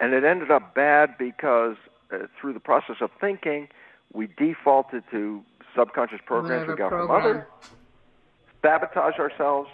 [0.01, 1.77] and it ended up bad because
[2.13, 3.69] uh, through the process of thinking,
[4.15, 5.43] we defaulted to
[5.77, 7.37] subconscious programs we got from program.
[7.39, 7.45] others,
[8.63, 9.69] sabotage ourselves,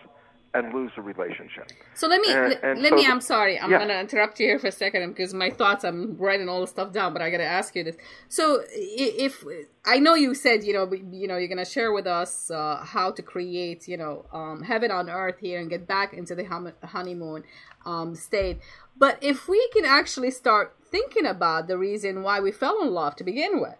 [0.53, 1.71] and lose the relationship.
[1.95, 3.07] So let me And- let, and let so me.
[3.07, 3.57] I'm sorry.
[3.61, 3.79] I'm yeah.
[3.79, 5.85] gonna interrupt you here for a second because my thoughts.
[5.85, 7.97] I'm writing all the stuff down, but I gotta ask you this.
[8.29, 9.45] So if
[9.87, 13.13] I know you said you know you know you're gonna share with us uh, how
[13.13, 16.73] to create you know um, heaven on earth here and get back into the hum-
[16.83, 17.45] honeymoon
[17.87, 18.59] um, state,
[18.99, 23.15] but if we can actually start thinking about the reason why we fell in love
[23.17, 23.77] to begin with.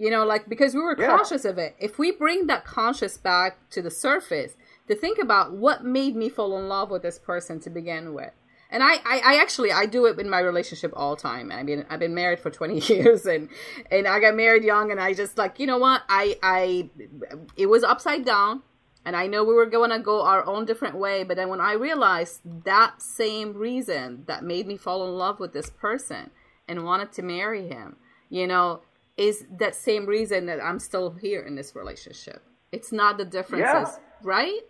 [0.00, 1.14] You know, like because we were Yeah.
[1.14, 1.76] conscious of it.
[1.78, 4.54] If we bring that conscious back to the surface,
[4.88, 8.32] to think about what made me fall in love with this person to begin with.
[8.70, 11.52] And I, I, I actually I do it in my relationship all the time.
[11.52, 13.50] I mean I've been married for twenty years and
[13.90, 16.88] and I got married young and I just like, you know what, I I
[17.58, 18.62] it was upside down
[19.04, 21.60] and I know we were going to go our own different way, but then when
[21.60, 26.30] I realized that same reason that made me fall in love with this person
[26.66, 27.96] and wanted to marry him,
[28.30, 28.80] you know,
[29.20, 32.42] is that same reason that I'm still here in this relationship.
[32.72, 34.60] It's not the differences, right?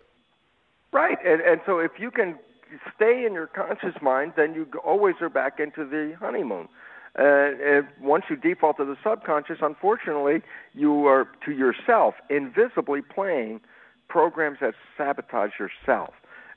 [0.91, 2.37] Right, and and so if you can
[2.93, 6.67] stay in your conscious mind, then you always are back into the honeymoon.
[7.17, 10.41] Uh, and once you default to the subconscious, unfortunately,
[10.73, 13.61] you are to yourself invisibly playing
[14.09, 16.13] programs that sabotage yourself.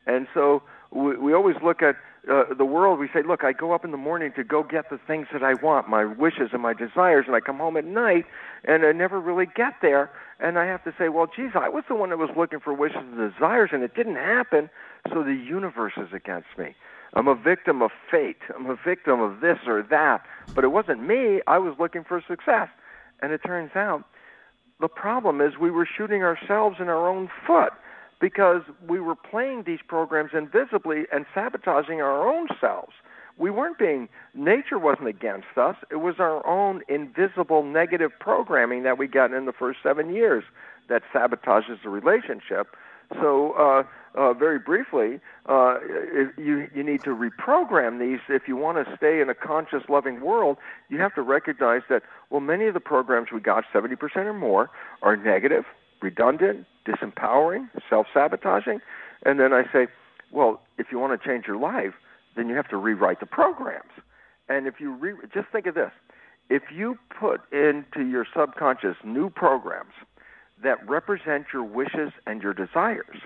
[0.06, 1.96] And so we, we always look at
[2.30, 2.98] uh, the world.
[2.98, 5.42] We say, "Look, I go up in the morning to go get the things that
[5.42, 8.26] I want, my wishes and my desires, and I come home at night,
[8.64, 10.10] and I never really get there."
[10.40, 12.72] And I have to say, "Well, geez, I was the one that was looking for
[12.72, 14.70] wishes and desires, and it didn't happen.
[15.12, 16.74] So the universe is against me.
[17.14, 18.42] I'm a victim of fate.
[18.54, 20.26] I'm a victim of this or that.
[20.54, 21.40] But it wasn't me.
[21.46, 22.68] I was looking for success."
[23.22, 24.04] And it turns out
[24.80, 27.72] the problem is we were shooting ourselves in our own foot
[28.24, 32.94] because we were playing these programs invisibly and sabotaging our own selves.
[33.36, 35.76] We weren't being, nature wasn't against us.
[35.90, 40.42] It was our own invisible negative programming that we got in the first seven years
[40.88, 42.74] that sabotages the relationship.
[43.20, 43.82] So, uh,
[44.18, 45.74] uh, very briefly, uh,
[46.38, 50.22] you you need to reprogram these if you want to stay in a conscious, loving
[50.22, 50.56] world.
[50.88, 54.32] You have to recognize that well, many of the programs we got, seventy percent or
[54.32, 54.70] more,
[55.02, 55.64] are negative,
[56.00, 58.80] redundant, disempowering, self-sabotaging.
[59.24, 59.86] And then I say,
[60.32, 61.94] well, if you want to change your life,
[62.36, 63.90] then you have to rewrite the programs.
[64.48, 65.92] And if you re- just think of this,
[66.50, 69.92] if you put into your subconscious new programs
[70.62, 73.18] that represent your wishes and your desires,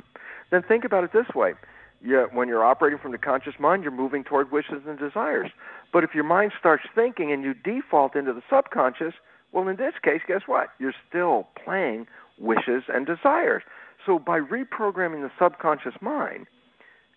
[0.51, 1.55] then think about it this way.
[2.01, 5.51] You, when you're operating from the conscious mind, you're moving toward wishes and desires.
[5.93, 9.15] But if your mind starts thinking and you default into the subconscious,
[9.51, 10.69] well, in this case, guess what?
[10.79, 12.07] You're still playing
[12.41, 13.63] wishes and desires.
[14.05, 16.47] So by reprogramming the subconscious mind,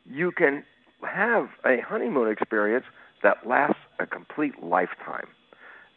[0.05, 0.63] you can
[1.03, 2.85] have a honeymoon experience
[3.23, 5.27] that lasts a complete lifetime.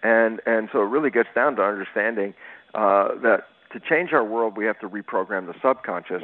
[0.03, 2.35] And and so it really gets down to understanding
[2.75, 6.22] uh, that to change our world, we have to reprogram the subconscious,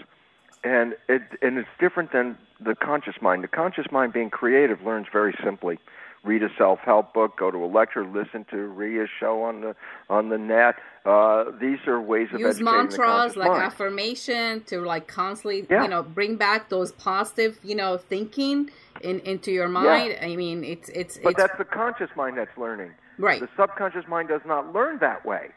[0.62, 3.42] and it and it's different than the conscious mind.
[3.42, 5.78] The conscious mind, being creative, learns very simply.
[6.22, 9.74] Read a self-help book, go to a lecture, listen to Ria's show on the
[10.10, 10.74] on the net.
[11.06, 13.62] Uh, these are ways of use mantras like mind.
[13.62, 15.82] affirmation to like constantly, yeah.
[15.82, 20.12] you know, bring back those positive, you know, thinking in, into your mind.
[20.20, 20.26] Yeah.
[20.26, 21.16] I mean, it's it's.
[21.16, 22.90] But it's, that's the conscious mind that's learning.
[23.16, 23.40] Right.
[23.40, 25.48] The subconscious mind does not learn that way.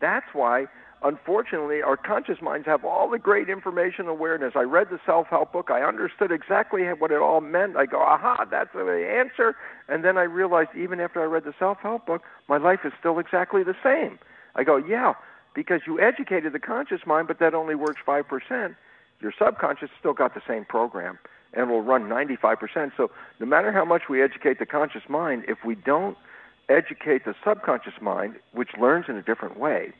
[0.00, 0.66] That's why
[1.04, 4.52] unfortunately, our conscious minds have all the great information awareness.
[4.54, 5.70] I read the self help book.
[5.70, 7.76] I understood exactly what it all meant.
[7.76, 9.56] I go, aha, that's the answer.
[9.88, 12.92] And then I realized, even after I read the self help book, my life is
[12.98, 14.18] still exactly the same.
[14.54, 15.14] I go, yeah,
[15.54, 18.76] because you educated the conscious mind, but that only works 5%.
[19.20, 21.18] Your subconscious still got the same program
[21.54, 22.92] and will run 95%.
[22.96, 26.16] So no matter how much we educate the conscious mind, if we don't
[26.68, 29.92] educate the subconscious mind, which learns in a different way,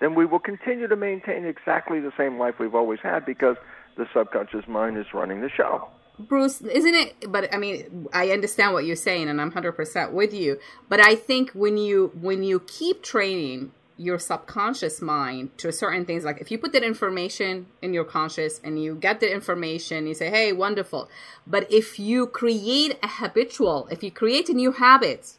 [0.00, 3.56] then we will continue to maintain exactly the same life we've always had because
[3.96, 5.88] the subconscious mind is running the show.
[6.18, 7.30] Bruce, isn't it?
[7.30, 10.58] But I mean, I understand what you're saying, and I'm hundred percent with you.
[10.88, 16.24] But I think when you when you keep training your subconscious mind to certain things,
[16.24, 20.14] like if you put that information in your conscious and you get the information, you
[20.14, 21.08] say, "Hey, wonderful."
[21.46, 25.34] But if you create a habitual, if you create a new habit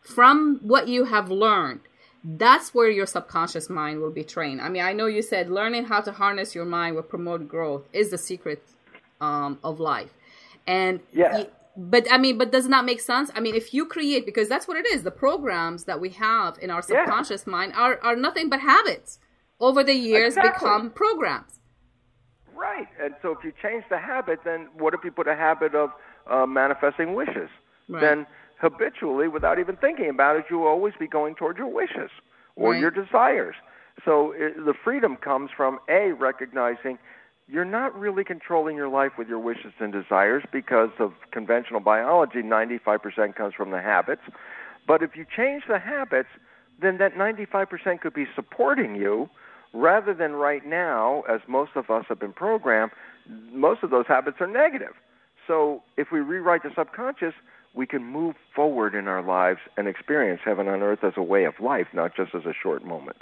[0.00, 1.80] from what you have learned,
[2.24, 4.62] that's where your subconscious mind will be trained.
[4.62, 7.86] I mean, I know you said learning how to harness your mind will promote growth
[7.92, 8.62] is the secret
[9.20, 10.14] um, of life.
[10.66, 11.44] And yeah.
[11.76, 13.30] but I mean, but does not make sense?
[13.34, 16.58] I mean, if you create, because that's what it is, the programs that we have
[16.62, 17.50] in our subconscious yeah.
[17.50, 19.18] mind are, are nothing but habits
[19.60, 20.52] over the years exactly.
[20.52, 21.60] become programs.
[22.54, 22.86] Right.
[23.02, 25.90] And so if you change the habit, then what if you put a habit of
[26.30, 27.50] uh, manifesting wishes?
[27.88, 28.00] Right.
[28.00, 28.26] Then
[28.64, 32.10] habitually, without even thinking about it, you will always be going toward your wishes
[32.56, 32.80] or right.
[32.80, 33.54] your desires.
[34.04, 36.98] So it, the freedom comes from A, recognizing
[37.46, 42.42] you're not really controlling your life with your wishes and desires because of conventional biology,
[42.42, 44.22] 95% comes from the habits.
[44.86, 46.30] But if you change the habits,
[46.80, 49.28] then that 95% could be supporting you
[49.74, 52.92] rather than right now, as most of us have been programmed,
[53.52, 54.94] most of those habits are negative.
[55.46, 57.34] So if we rewrite the subconscious,
[57.74, 61.44] we can move forward in our lives and experience heaven on earth as a way
[61.44, 63.18] of life, not just as a short moment.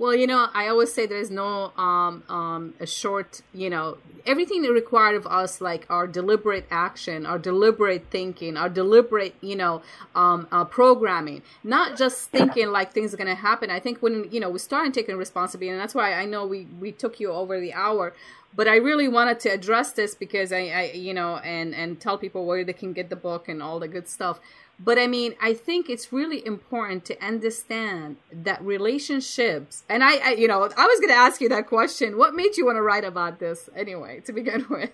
[0.00, 4.62] Well, you know, I always say there's no um, um, a short, you know, everything
[4.62, 9.82] that required of us, like our deliberate action, our deliberate thinking, our deliberate, you know,
[10.14, 13.68] um, uh, programming, not just thinking like things are going to happen.
[13.68, 16.64] I think when, you know, we started taking responsibility, and that's why I know we,
[16.80, 18.14] we took you over the hour,
[18.56, 22.16] but I really wanted to address this because I, I, you know, and and tell
[22.16, 24.40] people where they can get the book and all the good stuff.
[24.82, 30.30] But I mean, I think it's really important to understand that relationships, and I, I
[30.32, 32.16] you know, I was going to ask you that question.
[32.16, 34.90] What made you want to write about this anyway, to begin with?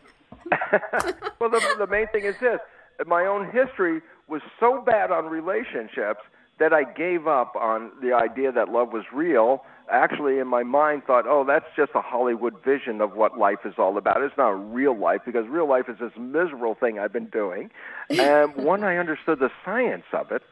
[1.41, 2.59] well, the, the main thing is this:
[3.07, 6.21] my own history was so bad on relationships
[6.59, 11.05] that I gave up on the idea that love was real actually in my mind
[11.07, 14.23] thought, oh, that's just a Hollywood vision of what life is all about.
[14.23, 17.71] It's not real life because real life is this miserable thing I've been doing.
[18.09, 20.43] And when I understood the science of it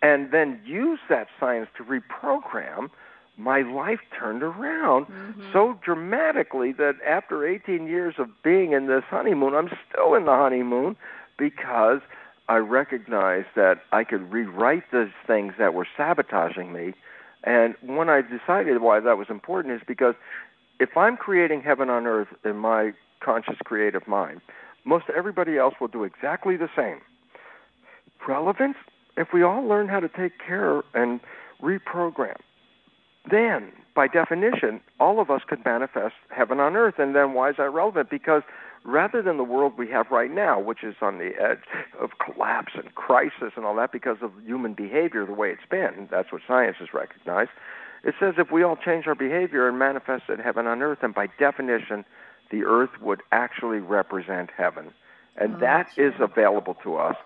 [0.00, 2.88] and then used that science to reprogram,
[3.36, 5.52] my life turned around mm-hmm.
[5.52, 10.32] so dramatically that after 18 years of being in this honeymoon, I'm still in the
[10.32, 10.96] honeymoon
[11.38, 12.00] because
[12.48, 16.94] I recognized that I could rewrite those things that were sabotaging me
[17.44, 20.14] and when I decided why that was important is because
[20.78, 24.40] if I'm creating heaven on earth in my conscious creative mind.
[24.84, 27.00] Most everybody else will do exactly the same.
[28.26, 28.76] Relevance?
[29.16, 31.20] If we all learn how to take care and
[31.62, 32.36] reprogram,
[33.30, 36.94] then by definition, all of us could manifest heaven on earth.
[36.98, 38.10] And then why is that relevant?
[38.10, 38.42] Because
[38.84, 41.64] rather than the world we have right now, which is on the edge
[42.00, 46.08] of collapse and crisis and all that because of human behavior, the way it's been,
[46.10, 47.50] that's what science has recognized.
[48.04, 51.28] It says if we all change our behavior and manifested heaven on earth, then by
[51.38, 52.04] definition,
[52.50, 54.92] the earth would actually represent heaven.
[55.36, 57.16] And oh, that is available to us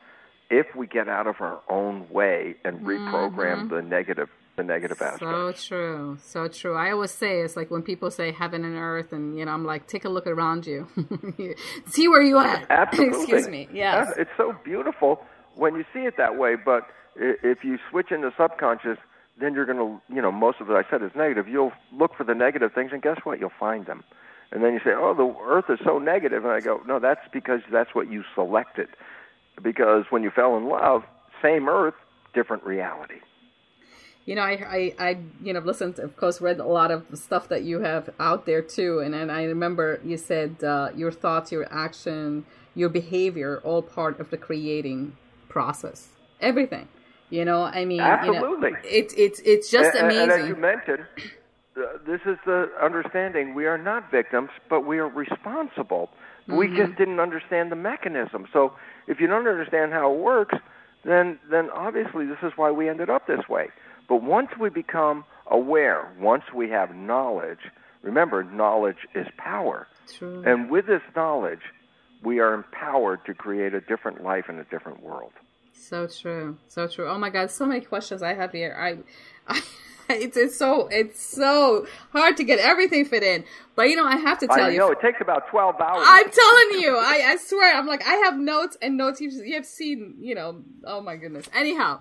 [0.51, 3.75] if we get out of our own way and reprogram mm-hmm.
[3.75, 5.21] the negative the negative aspect.
[5.21, 6.75] So true, so true.
[6.77, 9.65] I always say it's like when people say heaven and earth, and you know, I'm
[9.65, 10.89] like, take a look around you,
[11.87, 12.65] see where you are.
[12.71, 13.19] Absolutely.
[13.19, 13.69] Excuse me.
[13.73, 14.13] Yes.
[14.17, 15.21] It's so beautiful
[15.55, 18.99] when you see it that way, but if you switch into subconscious,
[19.41, 21.49] then you're going to, you know, most of what I said is negative.
[21.49, 23.39] You'll look for the negative things, and guess what?
[23.39, 24.03] You'll find them.
[24.53, 27.21] And then you say, oh, the earth is so negative, and I go, no, that's
[27.33, 28.89] because that's what you selected.
[29.63, 31.03] Because when you fell in love,
[31.43, 31.95] same earth,
[32.35, 33.21] different reality
[34.27, 37.49] you know, I, I, I, you know, listened, of course, read a lot of stuff
[37.49, 38.99] that you have out there too.
[38.99, 44.19] And then I remember you said uh, your thoughts, your action, your behavior, all part
[44.19, 45.17] of the creating
[45.49, 46.09] process.
[46.41, 46.89] Everything.
[47.31, 48.69] You know, I mean, absolutely.
[48.69, 50.31] You know, it's it's it's just and, amazing.
[50.31, 51.05] And as you mentioned,
[52.07, 56.11] this is the understanding: we are not victims, but we are responsible.
[56.43, 56.57] Mm-hmm.
[56.57, 58.47] We just didn't understand the mechanism.
[58.53, 58.75] So,
[59.09, 60.55] if you don't understand how it works,
[61.05, 63.71] then then obviously this is why we ended up this way.
[64.09, 67.59] But once we become aware, once we have knowledge,
[68.03, 69.89] remember, knowledge is power.
[70.17, 70.43] True.
[70.47, 71.61] And with this knowledge,
[72.23, 75.33] we are empowered to create a different life in a different world.
[75.73, 76.57] So true.
[76.69, 77.09] So true.
[77.09, 78.77] Oh my God, so many questions I have here.
[78.79, 78.99] I,
[79.55, 79.63] I
[80.09, 83.45] it's, it's so it's so hard to get everything fit in.
[83.75, 84.79] But you know, I have to tell I you.
[84.79, 86.03] know it takes about twelve hours.
[86.05, 89.21] I'm telling you, I, I swear, I'm like I have notes and notes.
[89.21, 90.63] You have seen, you know.
[90.85, 91.49] Oh my goodness.
[91.55, 92.01] Anyhow,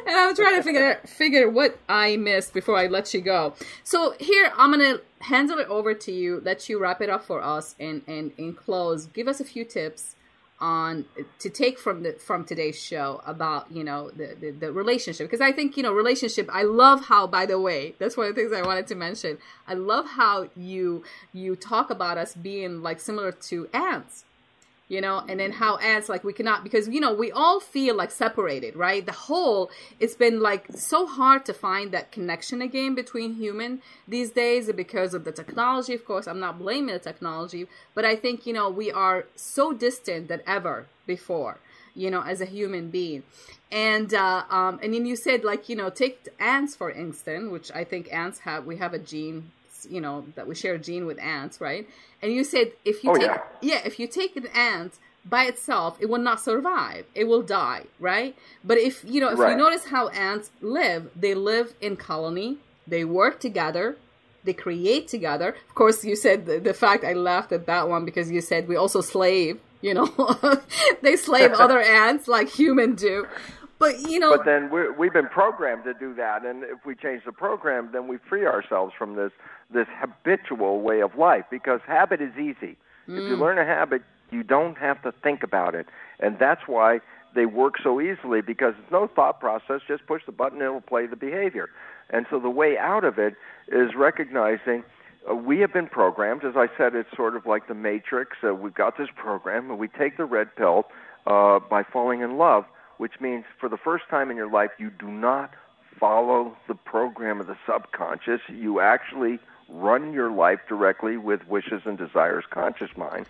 [0.07, 3.55] and I'm trying to figure figure what I missed before I let you go.
[3.85, 7.43] So here I'm gonna hand it over to you, let you wrap it up for
[7.43, 10.17] us, and and in close, give us a few tips
[10.61, 11.07] on
[11.39, 15.27] to take from the from today's show about you know the, the, the relationship.
[15.27, 18.35] Because I think you know relationship I love how by the way that's one of
[18.35, 19.39] the things I wanted to mention.
[19.67, 24.25] I love how you you talk about us being like similar to ants
[24.91, 27.95] you know and then how ants like we cannot because you know we all feel
[27.95, 29.07] like separated right?
[29.07, 34.33] The whole it's been like so hard to find that connection again between human these
[34.33, 36.27] days because of the technology of course.
[36.27, 40.43] I'm not blaming the technology but i think you know we are so distant than
[40.47, 41.59] ever before
[41.95, 43.23] you know as a human being.
[43.73, 47.71] And uh, um, and then you said like you know take ants for instance which
[47.73, 49.53] i think ants have we have a gene
[49.89, 51.89] you know that we share a gene with ants, right?
[52.23, 53.39] And you said if you oh, take yeah.
[53.61, 57.07] yeah, if you take an ant by itself, it will not survive.
[57.15, 58.35] It will die, right?
[58.65, 59.53] But if you know, if right.
[59.53, 62.59] you notice how ants live, they live in colony.
[62.87, 63.97] They work together.
[64.43, 65.51] They create together.
[65.69, 68.69] Of course, you said the, the fact I laughed at that one because you said
[68.69, 69.61] we also slave.
[69.83, 70.61] You know,
[71.03, 73.27] they slave other ants like human do.
[73.79, 76.95] But you know, but then we we've been programmed to do that, and if we
[76.95, 79.33] change the program, then we free ourselves from this
[79.73, 82.77] this habitual way of life because habit is easy.
[83.09, 83.19] Mm.
[83.19, 83.41] If you mm.
[83.41, 85.87] learn a habit, you don't have to think about it,
[86.21, 87.01] and that's why
[87.35, 89.81] they work so easily because it's no thought process.
[89.87, 91.69] Just push the button, and it'll play the behavior.
[92.11, 93.35] And so the way out of it
[93.69, 94.83] is recognizing
[95.29, 96.45] uh, we have been programmed.
[96.45, 98.37] As I said, it's sort of like the Matrix.
[98.43, 100.87] Uh, we've got this program, and we take the red pill
[101.27, 102.65] uh, by falling in love
[103.01, 105.53] which means for the first time in your life, you do not
[105.99, 108.43] follow the program of the subconscious.
[108.47, 109.39] You actually
[109.71, 113.27] run your life directly with wishes and desires conscious mind.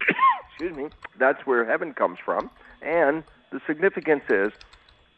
[0.48, 0.88] Excuse me.
[1.18, 2.50] That's where heaven comes from.
[2.82, 4.52] And the significance is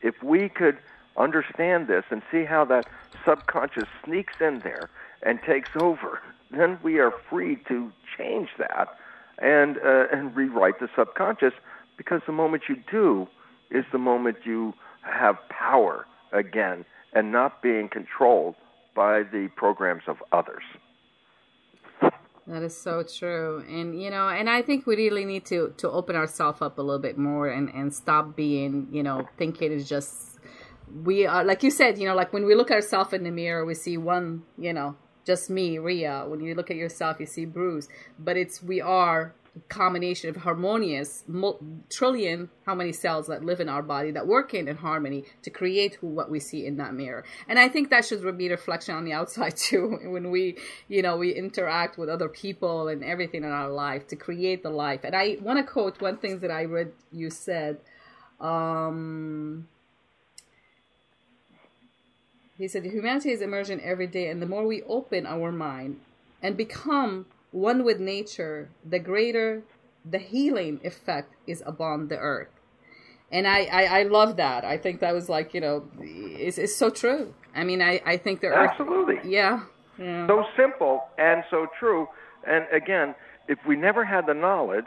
[0.00, 0.78] if we could
[1.16, 2.86] understand this and see how that
[3.24, 4.88] subconscious sneaks in there
[5.22, 6.20] and takes over,
[6.50, 8.88] then we are free to change that
[9.38, 11.52] and uh, and rewrite the subconscious
[11.96, 13.28] because the moment you do,
[13.70, 18.54] is the moment you have power again and not being controlled
[18.98, 20.64] by the programs of others.
[22.48, 23.64] That is so true.
[23.68, 26.82] And you know, and I think we really need to to open ourselves up a
[26.82, 30.40] little bit more and and stop being, you know, thinking it's just
[31.04, 33.30] we are like you said, you know, like when we look at ourselves in the
[33.30, 36.24] mirror, we see one, you know, just me, Ria.
[36.26, 37.86] When you look at yourself, you see Bruce,
[38.18, 39.32] but it's we are
[39.68, 41.24] combination of harmonious
[41.90, 45.50] trillion how many cells that live in our body that work in, in harmony to
[45.50, 47.24] create who, what we see in that mirror.
[47.48, 50.56] And i think that should be reflection on the outside too when we
[50.88, 54.70] you know we interact with other people and everything in our life to create the
[54.70, 55.00] life.
[55.04, 57.78] And i want to quote one thing that i read you said
[58.40, 59.68] um
[62.56, 66.00] he said humanity is emerging every day and the more we open our mind
[66.42, 69.62] and become one with nature, the greater
[70.04, 72.48] the healing effect is upon the earth.
[73.30, 74.64] And I, I, I love that.
[74.64, 77.34] I think that was like, you know, it's, it's so true.
[77.54, 78.66] I mean, I, I think there are.
[78.66, 79.16] Absolutely.
[79.30, 79.64] Yeah,
[79.98, 80.26] yeah.
[80.26, 82.08] So simple and so true.
[82.46, 83.14] And again,
[83.48, 84.86] if we never had the knowledge,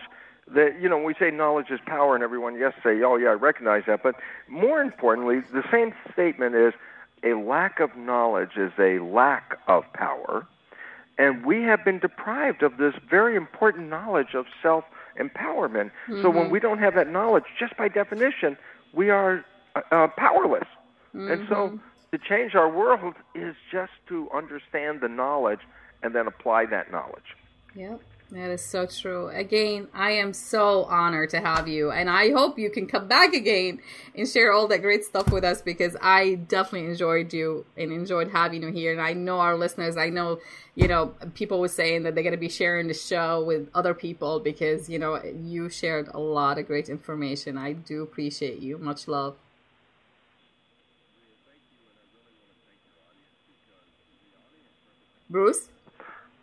[0.56, 3.34] that you know, we say knowledge is power, and everyone yes say, oh yeah, I
[3.34, 4.02] recognize that.
[4.04, 4.16] But
[4.50, 6.74] more importantly, the same statement is
[7.24, 10.48] a lack of knowledge is a lack of power,
[11.18, 14.86] and we have been deprived of this very important knowledge of self
[15.20, 15.92] empowerment.
[16.08, 16.22] Mm-hmm.
[16.22, 16.54] So when mm-hmm.
[16.54, 18.58] we don't have that knowledge, just by definition,
[18.94, 20.68] we are uh, uh, powerless.
[21.16, 21.32] Mm-hmm.
[21.32, 21.78] And so mm-hmm.
[22.12, 25.60] to change our world is just to understand the knowledge
[26.04, 27.36] and then apply that knowledge.
[27.76, 28.02] Yep.
[28.32, 29.28] That is so true.
[29.28, 33.34] Again, I am so honored to have you, and I hope you can come back
[33.34, 33.82] again
[34.16, 38.32] and share all that great stuff with us because I definitely enjoyed you and enjoyed
[38.32, 38.94] having you here.
[38.94, 40.40] And I know our listeners, I know,
[40.76, 43.94] you know, people were saying that they're going to be sharing the show with other
[43.94, 47.58] people because, you know, you shared a lot of great information.
[47.58, 48.78] I do appreciate you.
[48.78, 49.36] Much love.
[55.30, 55.68] Bruce?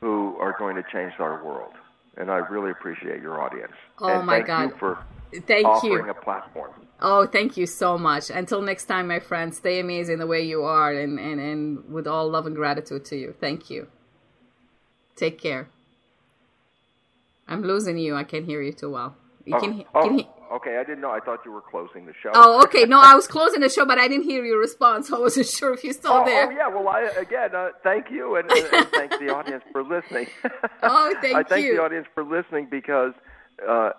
[0.01, 1.73] Who are going to change our world.
[2.17, 3.73] And I really appreciate your audience.
[4.01, 4.63] Oh and my thank God!
[4.63, 4.99] You for
[5.47, 6.11] thank offering you.
[6.11, 6.73] a platform.
[7.01, 8.29] Oh, thank you so much.
[8.29, 12.07] Until next time, my friends, stay amazing the way you are, and and and with
[12.09, 13.35] all love and gratitude to you.
[13.41, 13.89] Thank you.
[15.15, 15.69] Take care.
[17.47, 18.15] I'm losing you.
[18.15, 19.17] I can't hear you too well.
[19.45, 20.79] You oh, can, oh, can he- okay.
[20.79, 21.11] I didn't know.
[21.11, 22.31] I thought you were closing the show.
[22.35, 22.85] Oh, okay.
[22.85, 25.11] No, I was closing the show, but I didn't hear your response.
[25.13, 26.49] I wasn't sure if you're still oh, there.
[26.49, 26.69] Oh, yeah.
[26.69, 30.27] Well, I, again, uh, thank you, and, and, and thank the audience for listening.
[30.83, 31.39] oh, thank you.
[31.39, 31.77] I thank you.
[31.77, 33.13] the audience for listening because
[33.69, 33.91] uh,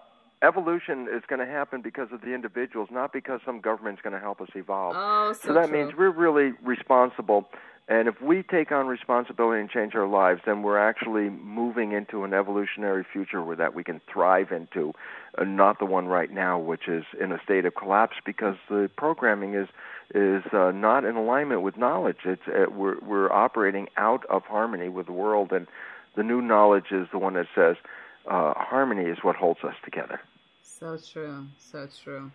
[0.42, 4.20] evolution is going to happen because of the individuals, not because some government's going to
[4.20, 4.96] help us evolve.
[4.98, 5.86] Oh, so, so that true.
[5.86, 7.50] means we're really responsible
[7.90, 12.24] and if we take on responsibility and change our lives, then we're actually moving into
[12.24, 14.94] an evolutionary future where that we can thrive into,
[15.40, 18.92] uh, not the one right now, which is in a state of collapse because the
[18.96, 19.68] programming is
[20.14, 22.18] is uh, not in alignment with knowledge.
[22.26, 25.66] It's uh, we're we're operating out of harmony with the world, and
[26.16, 27.76] the new knowledge is the one that says
[28.30, 30.22] uh, harmony is what holds us together.
[30.62, 32.30] So true, so true.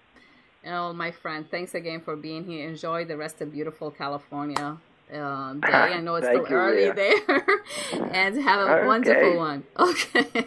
[0.67, 2.69] Oh, my friend, thanks again for being here.
[2.69, 4.79] Enjoy the rest of beautiful California
[5.13, 5.69] uh, day.
[5.69, 6.95] I know it's still you, early Ria.
[6.95, 7.47] there.
[8.13, 8.87] and have a Okay.
[8.87, 9.65] wonderful one.
[9.79, 10.47] Okay.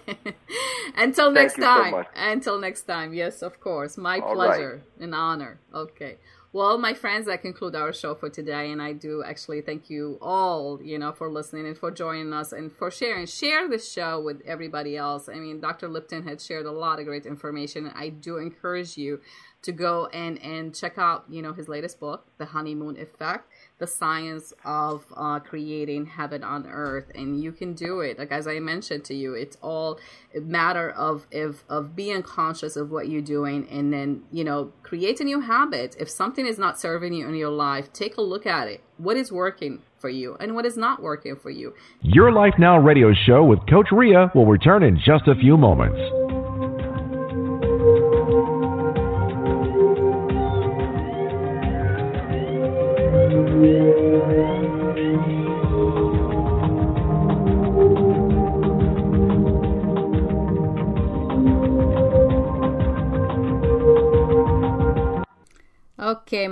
[0.95, 1.91] Until Thank next so time.
[1.91, 2.07] much.
[2.15, 3.13] Until next time.
[3.13, 3.97] Yes, of course.
[3.97, 5.59] My All pleasure and honor.
[5.73, 6.17] Okay.
[6.53, 10.17] Well, my friends, that conclude our show for today, and I do actually thank you
[10.21, 13.25] all, you know, for listening and for joining us and for sharing.
[13.27, 15.29] Share this show with everybody else.
[15.29, 15.87] I mean, Dr.
[15.87, 19.19] Lipton had shared a lot of great information, and I do encourage you
[19.63, 23.45] to go and and check out, you know, his latest book, The Honeymoon Effect
[23.79, 28.17] the science of uh, creating heaven on earth and you can do it.
[28.17, 29.99] Like as i mentioned to you it's all
[30.35, 34.71] a matter of of, of being conscious of what you're doing and then you know
[34.83, 35.95] create a new habit.
[35.99, 38.81] If something is not serving you in your life take a look at it.
[38.97, 41.73] What is working for you and what is not working for you?
[42.01, 46.26] Your Life Now radio show with Coach Ria will return in just a few moments.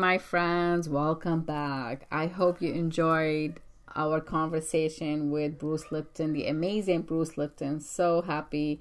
[0.05, 2.05] My friends, welcome back.
[2.11, 3.59] I hope you enjoyed
[3.95, 7.79] our conversation with Bruce Lipton, the amazing Bruce Lipton.
[7.79, 8.79] So happy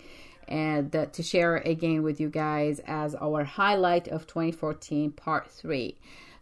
[0.49, 5.97] and to share again with you guys as our highlight of 2014 part 3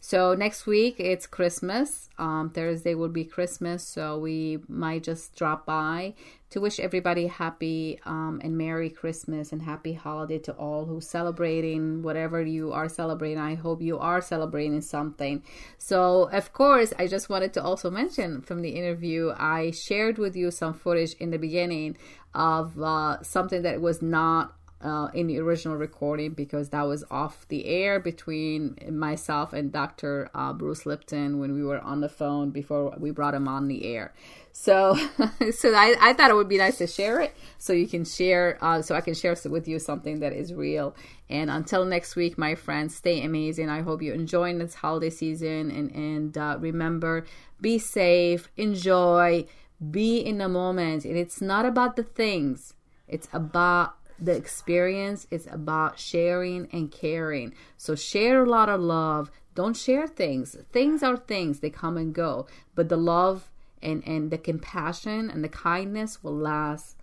[0.05, 2.11] so next week it's Christmas.
[2.19, 6.15] Um, Thursday will be Christmas, so we might just drop by
[6.51, 12.03] to wish everybody happy um, and Merry Christmas and Happy Holiday to all who celebrating
[12.03, 13.39] whatever you are celebrating.
[13.39, 15.45] I hope you are celebrating something.
[15.79, 20.35] So of course, I just wanted to also mention from the interview I shared with
[20.35, 21.97] you some footage in the beginning
[22.35, 24.53] of uh, something that was not
[24.83, 30.31] uh, in the original recording because that was off the air between myself and Dr.
[30.35, 33.85] Uh, Bruce Lipton when we were on the phone before we brought him on the
[33.85, 34.13] air.
[34.53, 34.97] So,
[35.53, 38.59] so I, I thought it would be nice to share it so you can share,
[38.61, 40.95] uh, so I can share with you something that is real.
[41.31, 43.71] And until next week, my friends, stay amazing.
[43.71, 47.25] I hope you're enjoying this holiday season and and uh, remember,
[47.61, 49.47] be safe, enjoy,
[49.91, 51.05] be in the moment.
[51.05, 52.75] And it's not about the things;
[53.09, 57.55] it's about the experience is about sharing and caring.
[57.77, 59.31] So share a lot of love.
[59.55, 60.57] Don't share things.
[60.73, 62.47] Things are things, they come and go.
[62.74, 63.51] But the love
[63.82, 66.97] and, and the compassion and the kindness will last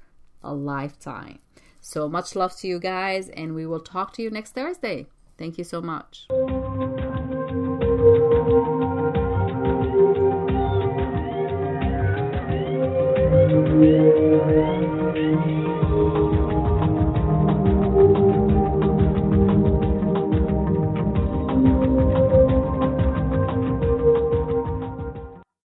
[0.43, 1.39] a lifetime.
[1.81, 5.07] So much love to you guys, and we will talk to you next Thursday.
[5.37, 6.27] Thank you so much.